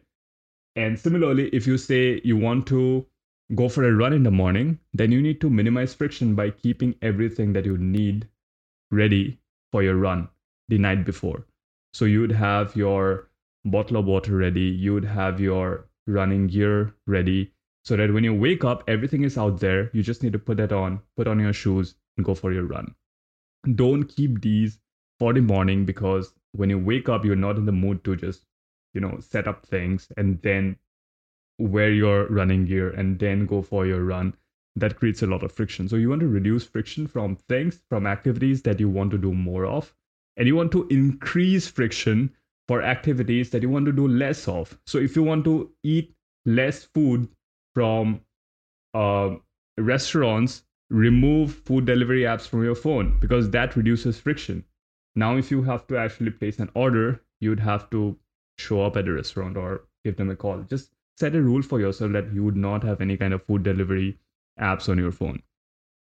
And 0.76 0.98
similarly, 1.00 1.50
if 1.50 1.68
you 1.68 1.78
say 1.78 2.22
you 2.24 2.38
want 2.38 2.68
to 2.68 3.06
go 3.56 3.70
for 3.70 3.84
a 3.84 3.94
run 3.96 4.14
in 4.14 4.24
the 4.24 4.32
morning, 4.32 4.80
then 4.94 5.12
you 5.12 5.22
need 5.22 5.40
to 5.42 5.50
minimize 5.50 5.94
friction 5.94 6.36
by 6.36 6.50
keeping 6.50 6.96
everything 7.02 7.54
that 7.54 7.66
you 7.66 7.78
need 7.78 8.28
ready 8.92 9.40
for 9.72 9.84
your 9.84 9.96
run 9.96 10.28
the 10.70 10.78
night 10.78 11.06
before. 11.06 11.46
So 11.98 12.06
you 12.06 12.22
would 12.22 12.32
have 12.32 12.76
your 12.76 13.28
bottle 13.66 13.98
of 13.98 14.06
water 14.06 14.36
ready, 14.38 14.62
you 14.62 14.94
would 14.94 15.04
have 15.04 15.40
your 15.40 15.90
running 16.06 16.46
gear 16.46 16.94
ready, 17.08 17.54
so 17.86 17.98
that 17.98 18.14
when 18.14 18.24
you 18.24 18.36
wake 18.36 18.64
up, 18.64 18.84
everything 18.88 19.24
is 19.24 19.36
out 19.36 19.60
there. 19.60 19.90
You 19.94 20.04
just 20.04 20.22
need 20.22 20.34
to 20.34 20.38
put 20.38 20.58
that 20.58 20.72
on, 20.72 21.02
put 21.16 21.26
on 21.26 21.40
your 21.40 21.54
shoes, 21.54 21.96
and 22.16 22.24
go 22.24 22.36
for 22.36 22.54
your 22.54 22.66
run. 22.66 22.94
Don't 23.74 24.04
keep 24.04 24.42
these 24.42 24.80
for 25.18 25.34
the 25.34 25.42
morning 25.42 25.86
because 25.86 26.36
when 26.52 26.70
you 26.70 26.78
wake 26.78 27.10
up, 27.10 27.26
you're 27.26 27.36
not 27.36 27.58
in 27.58 27.66
the 27.66 27.72
mood 27.72 28.04
to 28.04 28.16
just, 28.16 28.46
you 28.94 29.02
know, 29.02 29.20
set 29.20 29.48
up 29.48 29.66
things 29.66 30.08
and 30.18 30.40
then 30.44 30.78
wear 31.58 31.92
your 31.92 32.28
running 32.28 32.68
gear 32.68 32.92
and 32.92 33.18
then 33.18 33.48
go 33.48 33.64
for 33.64 33.88
your 33.88 34.04
run. 34.04 34.36
That 34.76 34.98
creates 34.98 35.24
a 35.24 35.26
lot 35.26 35.42
of 35.42 35.52
friction. 35.52 35.90
So 35.90 35.96
you 35.96 36.10
want 36.10 36.22
to 36.22 36.28
reduce 36.28 36.64
friction 36.64 37.08
from 37.08 37.38
things, 37.50 37.82
from 37.90 38.06
activities 38.06 38.62
that 38.62 38.80
you 38.80 38.88
want 38.88 39.10
to 39.10 39.18
do 39.18 39.34
more 39.34 39.66
of. 39.66 39.96
And 40.38 40.48
you 40.48 40.56
want 40.56 40.72
to 40.74 40.88
increase 40.90 41.68
friction 41.68 42.32
for 42.68 42.82
activities 42.82 43.50
that 43.50 43.62
you 43.62 43.70
want 43.70 43.86
to 43.88 43.92
do 43.92 44.08
less 44.08 44.48
of. 44.48 44.78
So 44.86 44.98
if 44.98 45.16
you 45.16 45.24
want 45.24 45.46
to 45.46 45.72
eat 45.84 46.14
less 46.46 46.84
food 46.84 47.28
from 47.74 48.22
uh, 48.94 49.36
restaurants 49.78 50.64
remove 50.90 51.54
food 51.54 51.86
delivery 51.86 52.22
apps 52.22 52.48
from 52.48 52.64
your 52.64 52.76
phone 52.76 53.18
because 53.20 53.50
that 53.52 53.76
reduces 53.76 54.20
friction. 54.20 54.64
Now, 55.16 55.36
if 55.38 55.52
you 55.52 55.64
have 55.64 55.88
to 55.88 55.98
actually 55.98 56.32
place 56.32 56.60
an 56.60 56.70
order, 56.74 57.22
you'd 57.40 57.60
have 57.60 57.90
to 57.90 58.18
show 58.58 58.82
up 58.82 58.98
at 58.98 59.06
the 59.06 59.14
restaurant 59.14 59.58
or 59.58 59.84
give 60.06 60.16
them 60.16 60.30
a 60.30 60.36
call. 60.36 60.62
Just 60.64 60.92
set 61.18 61.36
a 61.36 61.42
rule 61.42 61.62
for 61.62 61.80
yourself 61.80 62.12
that 62.14 62.32
you 62.34 62.44
would 62.44 62.56
not 62.56 62.84
have 62.84 63.02
any 63.02 63.18
kind 63.18 63.34
of 63.34 63.44
food 63.44 63.64
delivery 63.64 64.18
apps 64.60 64.90
on 64.90 64.98
your 64.98 65.12
phone. 65.12 65.42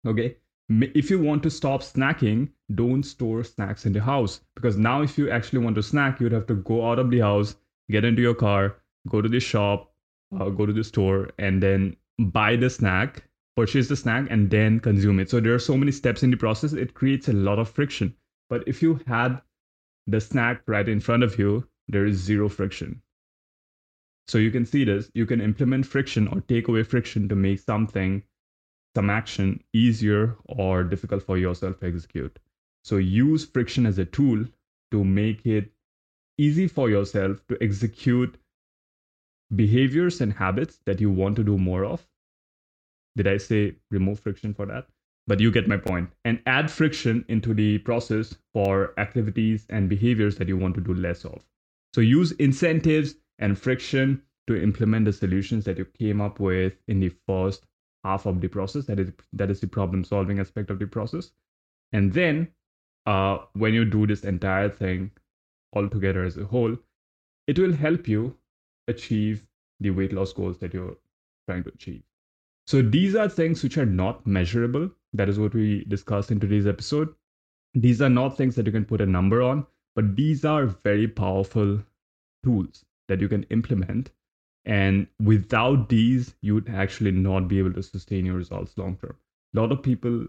Okay. 0.05 0.37
If 0.69 1.09
you 1.09 1.19
want 1.19 1.43
to 1.43 1.49
stop 1.49 1.81
snacking, 1.81 2.49
don't 2.75 3.03
store 3.03 3.43
snacks 3.43 3.85
in 3.85 3.93
the 3.93 4.01
house. 4.01 4.41
Because 4.55 4.77
now, 4.77 5.01
if 5.01 5.17
you 5.17 5.29
actually 5.31 5.59
want 5.59 5.75
to 5.75 5.83
snack, 5.83 6.19
you'd 6.19 6.31
have 6.31 6.47
to 6.47 6.55
go 6.55 6.87
out 6.87 6.99
of 6.99 7.09
the 7.09 7.19
house, 7.19 7.55
get 7.89 8.05
into 8.05 8.21
your 8.21 8.35
car, 8.35 8.75
go 9.07 9.21
to 9.21 9.29
the 9.29 9.39
shop, 9.39 9.91
uh, 10.39 10.49
go 10.49 10.65
to 10.65 10.73
the 10.73 10.83
store 10.83 11.29
and 11.39 11.63
then 11.63 11.95
buy 12.19 12.55
the 12.55 12.69
snack 12.69 13.23
purchase 13.59 13.89
the 13.89 13.95
snack 13.95 14.25
and 14.29 14.49
then 14.49 14.79
consume 14.79 15.19
it. 15.19 15.29
So 15.29 15.41
there 15.41 15.53
are 15.53 15.59
so 15.59 15.75
many 15.75 15.91
steps 15.91 16.23
in 16.23 16.31
the 16.31 16.37
process 16.37 16.71
it 16.71 16.93
creates 16.93 17.27
a 17.27 17.33
lot 17.33 17.59
of 17.59 17.69
friction. 17.69 18.15
But 18.49 18.65
if 18.67 18.81
you 18.81 19.01
had 19.05 19.41
the 20.07 20.21
snack 20.21 20.61
right 20.65 20.87
in 20.87 21.01
front 21.01 21.23
of 21.23 21.37
you 21.37 21.67
there 21.89 22.05
is 22.05 22.15
zero 22.17 22.47
friction. 22.47 23.01
So 24.29 24.37
you 24.37 24.49
can 24.49 24.65
see 24.65 24.85
this 24.85 25.11
you 25.13 25.25
can 25.25 25.41
implement 25.41 25.85
friction 25.85 26.29
or 26.29 26.39
take 26.39 26.69
away 26.69 26.83
friction 26.83 27.27
to 27.27 27.35
make 27.35 27.59
something 27.59 28.23
some 28.99 29.09
action 29.09 29.63
easier 29.73 30.37
or 30.45 30.83
difficult 30.83 31.23
for 31.31 31.37
yourself 31.37 31.79
to 31.79 31.87
execute 31.87 32.39
so 32.83 32.97
use 32.97 33.45
friction 33.45 33.85
as 33.85 33.99
a 33.99 34.05
tool 34.05 34.45
to 34.91 35.03
make 35.03 35.45
it 35.45 35.71
easy 36.37 36.67
for 36.67 36.89
yourself 36.89 37.45
to 37.47 37.57
execute 37.61 38.37
behaviors 39.55 40.21
and 40.21 40.33
habits 40.33 40.79
that 40.85 41.01
you 41.01 41.11
want 41.11 41.35
to 41.35 41.43
do 41.43 41.57
more 41.57 41.85
of. 41.85 42.07
Did 43.17 43.27
I 43.27 43.37
say 43.37 43.75
remove 43.91 44.19
friction 44.19 44.53
for 44.53 44.65
that? 44.67 44.87
But 45.27 45.39
you 45.39 45.51
get 45.51 45.67
my 45.67 45.77
point. 45.77 46.11
And 46.25 46.41
add 46.45 46.71
friction 46.71 47.25
into 47.27 47.53
the 47.53 47.79
process 47.79 48.35
for 48.53 48.93
activities 48.97 49.65
and 49.69 49.89
behaviors 49.89 50.37
that 50.37 50.47
you 50.47 50.57
want 50.57 50.75
to 50.75 50.81
do 50.81 50.93
less 50.93 51.25
of. 51.25 51.45
So 51.93 52.01
use 52.01 52.31
incentives 52.33 53.15
and 53.37 53.59
friction 53.59 54.23
to 54.47 54.61
implement 54.61 55.05
the 55.05 55.13
solutions 55.13 55.65
that 55.65 55.77
you 55.77 55.85
came 55.85 56.21
up 56.21 56.39
with 56.39 56.73
in 56.87 56.99
the 56.99 57.09
first 57.27 57.65
half 58.03 58.25
of 58.25 58.41
the 58.41 58.47
process. 58.47 58.85
That 58.85 58.99
is 58.99 59.11
that 59.33 59.49
is 59.49 59.59
the 59.59 59.67
problem 59.67 60.03
solving 60.03 60.39
aspect 60.39 60.69
of 60.69 60.79
the 60.79 60.87
process. 60.87 61.31
And 61.91 62.13
then 62.13 62.47
uh, 63.05 63.39
when 63.53 63.73
you 63.73 63.85
do 63.85 64.05
this 64.07 64.23
entire 64.23 64.69
thing 64.69 65.11
all 65.73 65.89
together 65.89 66.23
as 66.23 66.37
a 66.37 66.45
whole, 66.45 66.77
it 67.47 67.57
will 67.57 67.73
help 67.73 68.07
you 68.07 68.35
achieve 68.87 69.45
the 69.79 69.89
weight 69.89 70.13
loss 70.13 70.33
goals 70.33 70.57
that 70.59 70.73
you're 70.73 70.97
trying 71.47 71.63
to 71.63 71.69
achieve. 71.69 72.03
So 72.67 72.81
these 72.81 73.15
are 73.15 73.27
things 73.27 73.63
which 73.63 73.77
are 73.77 73.85
not 73.85 74.25
measurable. 74.27 74.91
That 75.13 75.29
is 75.29 75.39
what 75.39 75.53
we 75.53 75.85
discussed 75.85 76.29
in 76.29 76.39
today's 76.39 76.67
episode. 76.67 77.13
These 77.73 78.01
are 78.01 78.09
not 78.09 78.37
things 78.37 78.55
that 78.55 78.65
you 78.65 78.71
can 78.71 78.85
put 78.85 79.01
a 79.01 79.05
number 79.05 79.41
on, 79.41 79.65
but 79.95 80.15
these 80.15 80.45
are 80.45 80.65
very 80.65 81.07
powerful 81.07 81.81
tools 82.43 82.85
that 83.07 83.21
you 83.21 83.27
can 83.27 83.43
implement. 83.49 84.11
And 84.65 85.07
without 85.19 85.89
these, 85.89 86.35
you 86.41 86.53
would 86.55 86.69
actually 86.69 87.11
not 87.11 87.47
be 87.47 87.59
able 87.59 87.73
to 87.73 87.83
sustain 87.83 88.25
your 88.25 88.35
results 88.35 88.77
long 88.77 88.97
term. 88.97 89.15
A 89.55 89.59
lot 89.59 89.71
of 89.71 89.81
people 89.81 90.27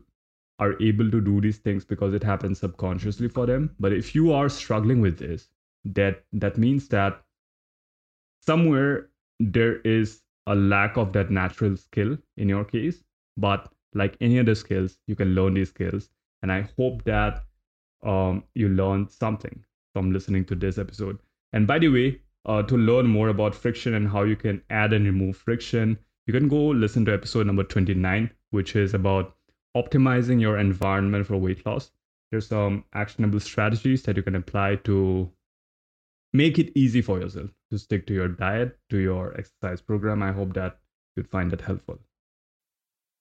are 0.59 0.81
able 0.81 1.11
to 1.11 1.21
do 1.21 1.41
these 1.41 1.59
things 1.59 1.85
because 1.85 2.15
it 2.15 2.23
happens 2.23 2.61
subconsciously 2.61 3.29
for 3.29 3.47
them. 3.47 3.75
But 3.81 3.93
if 3.93 4.15
you 4.15 4.33
are 4.33 4.49
struggling 4.49 5.01
with 5.01 5.19
this, 5.19 5.49
that 5.85 6.25
that 6.33 6.59
means 6.59 6.89
that 6.89 7.23
somewhere 8.41 9.09
there 9.39 9.81
is 9.81 10.23
a 10.47 10.55
lack 10.55 10.97
of 10.97 11.13
that 11.13 11.31
natural 11.31 11.77
skill 11.77 12.17
in 12.37 12.49
your 12.49 12.65
case 12.65 13.03
but 13.37 13.73
like 13.95 14.17
any 14.21 14.39
other 14.39 14.55
skills 14.55 14.99
you 15.07 15.17
can 15.17 15.35
learn 15.35 15.55
these 15.55 15.69
skills 15.69 16.11
and 16.43 16.53
i 16.53 16.61
hope 16.77 17.03
that 17.05 17.45
um, 18.03 18.43
you 18.55 18.69
learned 18.69 19.11
something 19.11 19.65
from 19.93 20.13
listening 20.13 20.45
to 20.45 20.55
this 20.55 20.79
episode 20.79 21.19
and 21.53 21.67
by 21.67 21.79
the 21.79 21.89
way 21.89 22.21
uh, 22.47 22.63
to 22.63 22.77
learn 22.77 23.07
more 23.07 23.29
about 23.29 23.55
friction 23.55 23.95
and 23.95 24.09
how 24.09 24.23
you 24.23 24.37
can 24.37 24.63
add 24.71 24.93
and 24.93 25.05
remove 25.05 25.37
friction 25.37 25.99
you 26.27 26.33
can 26.33 26.49
go 26.49 26.67
listen 26.69 27.05
to 27.05 27.13
episode 27.13 27.47
number 27.47 27.65
29 27.65 28.31
which 28.51 28.77
is 28.77 28.95
about 28.95 29.37
optimizing 29.77 30.41
your 30.41 30.59
environment 30.59 31.27
for 31.27 31.37
weight 31.37 31.65
loss 31.67 31.91
there's 32.31 32.47
some 32.47 32.85
actionable 32.95 33.41
strategies 33.41 34.03
that 34.05 34.17
you 34.17 34.23
can 34.23 34.37
apply 34.37 34.77
to 34.77 35.31
make 36.33 36.59
it 36.59 36.73
easy 36.77 37.03
for 37.03 37.21
yourself 37.21 37.51
to 37.71 37.79
stick 37.79 38.07
to 38.07 38.15
your 38.15 38.29
diet, 38.29 38.79
to 38.91 38.99
your 38.99 39.37
exercise 39.39 39.81
program. 39.81 40.23
I 40.23 40.33
hope 40.33 40.55
that 40.55 40.79
you'd 41.17 41.29
find 41.29 41.51
that 41.51 41.61
helpful. 41.61 41.99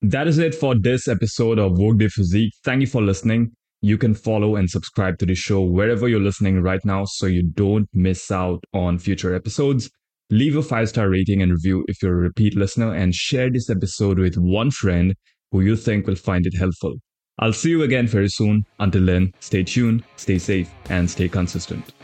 That 0.02 0.28
is 0.28 0.38
it 0.38 0.54
for 0.54 0.74
this 0.78 1.08
episode 1.08 1.58
of 1.58 1.78
Workday 1.78 2.08
Physique. 2.08 2.52
Thank 2.64 2.80
you 2.80 2.86
for 2.86 3.02
listening. 3.02 3.52
You 3.82 3.96
can 3.96 4.14
follow 4.14 4.56
and 4.56 4.68
subscribe 4.68 5.18
to 5.18 5.26
the 5.26 5.34
show 5.34 5.62
wherever 5.62 6.06
you're 6.06 6.20
listening 6.20 6.60
right 6.60 6.84
now 6.84 7.06
so 7.06 7.26
you 7.26 7.42
don't 7.42 7.88
miss 7.94 8.30
out 8.30 8.62
on 8.74 8.98
future 8.98 9.34
episodes. 9.34 9.90
Leave 10.28 10.56
a 10.56 10.62
five 10.62 10.88
star 10.90 11.08
rating 11.08 11.40
and 11.40 11.50
review 11.50 11.84
if 11.88 12.02
you're 12.02 12.18
a 12.18 12.22
repeat 12.22 12.54
listener 12.56 12.94
and 12.94 13.14
share 13.14 13.50
this 13.50 13.70
episode 13.70 14.18
with 14.18 14.36
one 14.36 14.70
friend 14.70 15.14
who 15.50 15.62
you 15.62 15.76
think 15.76 16.06
will 16.06 16.14
find 16.14 16.46
it 16.46 16.56
helpful. 16.56 16.94
I'll 17.38 17.54
see 17.54 17.70
you 17.70 17.82
again 17.82 18.06
very 18.06 18.28
soon. 18.28 18.66
Until 18.80 19.06
then, 19.06 19.32
stay 19.40 19.64
tuned, 19.64 20.04
stay 20.16 20.38
safe, 20.38 20.70
and 20.90 21.10
stay 21.10 21.28
consistent. 21.28 21.94